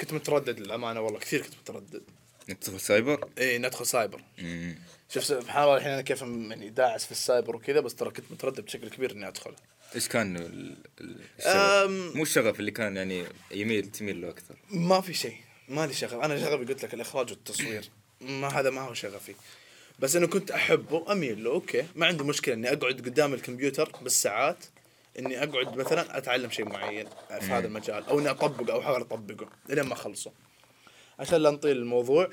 [0.00, 2.02] كنت متردد للأمانة والله كثير كنت متردد.
[2.48, 4.20] ندخل سايبر؟ إي ندخل سايبر.
[4.38, 4.78] مم.
[5.10, 8.60] شوف سبحان الله الحين أنا كيف يعني داعس في السايبر وكذا بس ترى كنت متردد
[8.60, 9.54] بشكل كبير إني أدخل.
[9.94, 14.54] إيش كان ال- ال- الشغف؟ مو الشغف اللي كان يعني يميل تميل له أكثر.
[14.70, 15.36] ما في شيء
[15.68, 16.14] ما لي شغف.
[16.14, 17.84] أنا شغفي قلت لك الإخراج والتصوير.
[18.20, 19.34] ما هذا ما هو شغفي.
[19.98, 21.86] بس انه كنت أحبه أميل له okay.
[21.94, 24.64] ما عندي مشكلة إني أقعد قدام الكمبيوتر بالساعات.
[25.18, 29.48] إني أقعد مثلا أتعلم شيء معين في هذا المجال أو إني أطبقه أو احاول أطبقه
[29.68, 30.32] لين ما أخلصه.
[31.18, 32.28] عشان لا نطيل الموضوع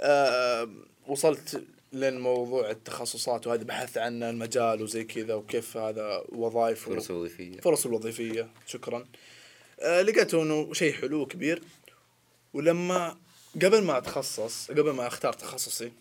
[0.00, 0.68] آه
[1.06, 7.60] وصلت لين موضوع التخصصات وهذا بحثت عن المجال وزي كذا وكيف هذا وظائف فرص وظيفية.
[7.60, 9.06] فرص الوظيفية شكرا.
[9.80, 11.62] آه لقيته إنه شيء حلو وكبير.
[12.54, 13.16] ولما
[13.54, 15.92] قبل ما أتخصص قبل ما أختار تخصصي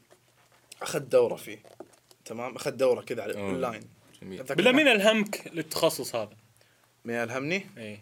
[0.82, 1.60] أخذت دورة فيه.
[2.26, 3.42] تمام؟ أخذت دورة كذا على أوه.
[3.42, 3.84] اونلاين
[4.24, 4.44] جميل.
[4.44, 6.30] بالله مين ألهمك للتخصص هذا؟
[7.06, 8.00] مين ألهمني؟ اي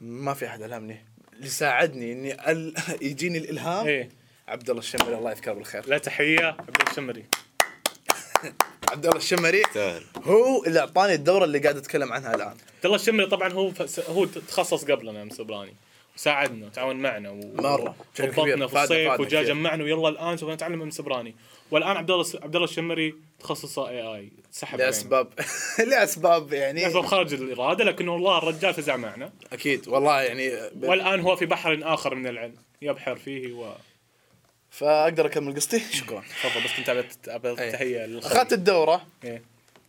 [0.00, 1.04] ما في أحد ألهمني.
[1.32, 2.74] اللي ساعدني إني ال...
[3.08, 4.08] يجيني الإلهام إيه.
[4.48, 5.14] عبد الله الشمري.
[5.14, 5.86] الله يذكره بالخير.
[5.88, 7.24] لا تحية عبد الشمري.
[8.92, 9.62] عبد الله الشمري
[10.22, 12.48] هو اللي أعطاني الدورة اللي قاعد أتكلم عنها الآن.
[12.48, 15.74] عبد الله الشمري طبعا هو فس- هو تخصص قبلنا مسبراني
[16.16, 17.40] وساعدنا وتعاون معنا و...
[18.14, 18.30] كبير.
[18.40, 19.54] وضبطنا في الصيف فادنا وجا كثير.
[19.54, 21.34] جمعنا ويلا الآن سوف نتعلم من سبراني
[21.74, 24.78] والآن عبد الله عبد الله الشمري تخصصه اي اي سحب.
[24.78, 25.28] لأسباب
[25.90, 30.84] لأسباب يعني لأسباب خارج الإرادة لكن والله الرجال فزع معنا أكيد والله يعني ب...
[30.84, 33.72] والآن هو في بحر آخر من العلم يبحر فيه و
[34.70, 36.88] فأقدر أكمل قصتي شكرا تفضل بس كنت
[37.28, 37.72] أبي أي.
[37.72, 38.18] تحيه.
[38.18, 39.42] أخذت الدورة إيه.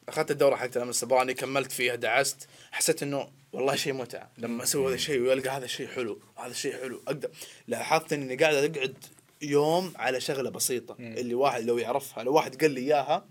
[0.10, 4.88] أخذت الدورة حقت الأمن السبراني كملت فيها دعست حسيت إنه والله شيء متعة لما أسوي
[4.88, 7.30] هذا الشيء ويلقى هذا الشيء حلو هذا الشيء حلو أقدر
[7.68, 8.96] لاحظت إني قاعد أقعد
[9.42, 13.26] يوم على شغلة بسيطة اللي واحد لو يعرفها لو واحد قال لي إياها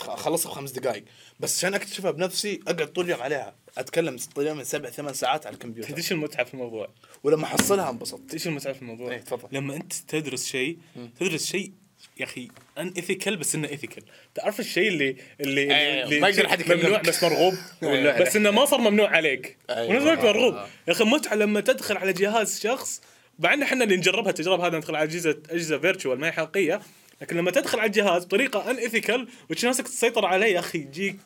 [0.00, 1.04] أخلصها بخمس دقائق
[1.40, 5.46] بس عشان أكتشفها بنفسي أقعد طول اليوم عليها أتكلم طول اليوم من سبع ثمان ساعات
[5.46, 6.88] على تدري الكمبيوتر إيش المتعة في الموضوع؟
[7.22, 9.48] ولما أحصلها انبسطت إيش المتعة في الموضوع؟ إيه، تفضل.
[9.52, 10.78] لما أنت تدرس شيء
[11.20, 11.72] تدرس شيء
[12.20, 12.48] يا أخي
[12.78, 14.02] unethical بس إنه ethical
[14.34, 16.84] تعرف الشيء اللي اللي, أيوة، اللي ما يقدر يكلمك.
[16.84, 18.20] ممنوع بس مرغوب أيوة.
[18.20, 19.90] بس إنه ما صار ممنوع عليك أيوة.
[19.90, 20.68] ونفس الوقت مرغوب آه.
[20.88, 23.00] يا أخي متعة لما تدخل على جهاز شخص
[23.40, 26.80] مع إن إحنا اللي نجربها التجربة هذه ندخل على اجهزه أجهزة virtual ما هي حقيقية
[27.22, 31.16] لكن لما تدخل على الجهاز بطريقة unethical وتشوف نفسك تسيطر عليه يا أخي يجيك.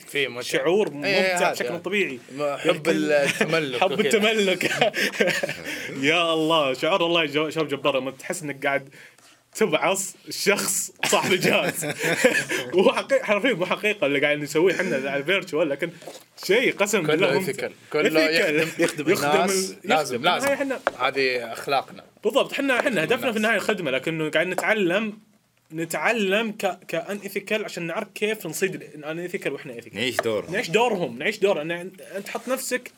[0.40, 1.50] شعور إيه، ممتع هذا.
[1.52, 2.18] بشكل طبيعي
[2.56, 4.00] حب التملك حب.
[4.00, 4.70] التملك
[6.02, 8.88] يا الله شعور والله جو- شباب جبار لما تحس إنك قاعد
[9.55, 11.84] تبعص الشخص صاحب الجهاز
[12.74, 15.90] وهو حقيقة حرفيا مو حقيقة اللي قاعد نسويه إحنا على ال virtual لكن
[16.44, 17.68] شيء قسم بالله ممتع.
[17.92, 18.20] كله.
[18.78, 20.22] يخدم يخدم الناس ال- لازم.
[20.22, 23.30] لازم إحنا هذه أخلاقنا بالضبط إحنا إحنا هدفنا.
[23.32, 25.18] في النهاية الخدمة لكنه قاعد نتعلم
[25.72, 30.70] نتعلم ك كان ايثيكال عشان نعرف كيف نصيد الان ايثيكال وإحنا ايثيكال نعيش دور نعيش
[30.70, 32.90] دورهم نعيش دور ان أنت تحط نفسك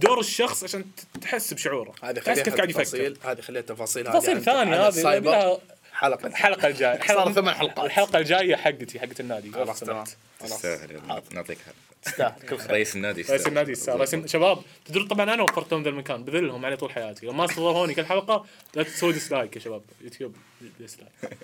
[0.00, 0.84] في دور الشخص عشان
[1.20, 1.94] تحس بشعوره.
[2.02, 2.82] هذه تحس خليها كيف قاعد يفكر.
[2.84, 4.08] تفاصيل هذه خليها تفاصيل.
[4.08, 5.60] هذه تفاصيل ثانية هذه
[5.92, 6.26] حلقة.
[6.26, 7.00] الحلقة الجاية.
[7.08, 7.86] صار ثمان حلقات.
[7.86, 9.52] الحلقة الجاية حقتي حقت النادي.
[9.52, 10.04] خلاص تمام.
[10.40, 10.52] خلاص.
[10.56, 11.00] تستاهل
[11.32, 11.72] نعطيك حق
[12.02, 12.48] تستاهل.
[12.48, 12.70] كل خير.
[12.70, 13.46] رئيس النادي رئيس.
[13.46, 14.00] النادي يستاهل.
[14.00, 16.24] رئيس شباب تدرون طبعا أنا وفرت لهم ذا المكان.
[16.24, 17.26] بذلهم عليه طول حياتي.
[17.26, 19.82] لو ما استضافوني كل حلقة لا تسوي dislike يا شباب.
[20.00, 20.36] يوتيوب
[20.80, 21.12] dislike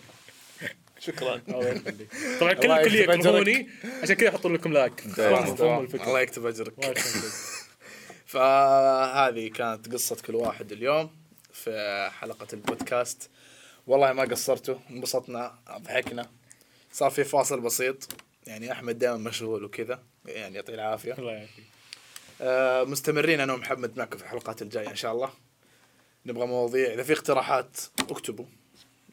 [1.06, 1.34] شكرا.
[1.48, 2.08] الله يخليك.
[2.40, 3.02] طبعا كل الكليه.
[3.02, 3.68] يكرهوني.
[4.02, 4.92] عشان كذا يحطون لكم like
[5.94, 6.74] الله يكتب أجرك.
[8.34, 11.10] فهذه كانت قصة كل واحد اليوم
[11.52, 13.30] في حلقة البودكاست.
[13.86, 16.30] والله ما قصرتوا انبسطنا ضحكنا.
[16.92, 18.08] صار في فاصل بسيط
[18.46, 21.12] يعني أحمد دائما مشغول وكذا يعني يعطيه العافية.
[21.12, 21.64] الله يعافيك.
[22.40, 25.30] آه مستمرين أنا ومحمد معكم في الحلقات الجاية إن شاء الله.
[26.26, 27.76] نبغى مواضيع إذا في اقتراحات
[28.10, 28.46] اكتبوا.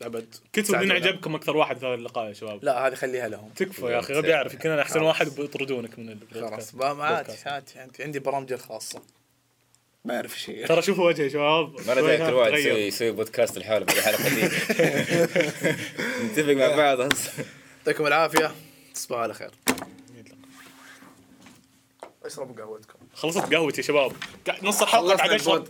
[0.04, 0.36] أبد.
[0.54, 0.92] كتبوا من.
[0.92, 2.64] عجبكم أكثر واحد في هذا اللقاء يا شباب.
[2.64, 3.50] لا هذه خليها لهم.
[3.56, 5.06] تكفى يا أخي غبي يعرف يمكن أنا أحسن خلاص.
[5.08, 6.76] واحد بيطردونك من خلاص.
[6.76, 7.34] ما ما عادي.
[7.46, 9.02] عادي عندي- برامجي الخاصة.
[10.06, 10.64] ما أعرف هي.
[10.66, 11.74] ترى شوفوا وجهي يا شباب.
[11.88, 12.68] ما له شوي داعي كل واحد تغير.
[12.68, 14.42] يسوي يسوي بودكاست لحاله بعد الحلقة دي
[16.26, 17.00] نتفق مع بعض.
[17.80, 18.52] يعطيكم العافية.
[18.94, 19.52] تصبحوا على خير.
[22.26, 23.00] اشربوا قهوتكم.
[23.14, 24.12] خلصت قهوتي يا شباب.
[24.64, 25.68] نص الحلقة قاعد اشرب.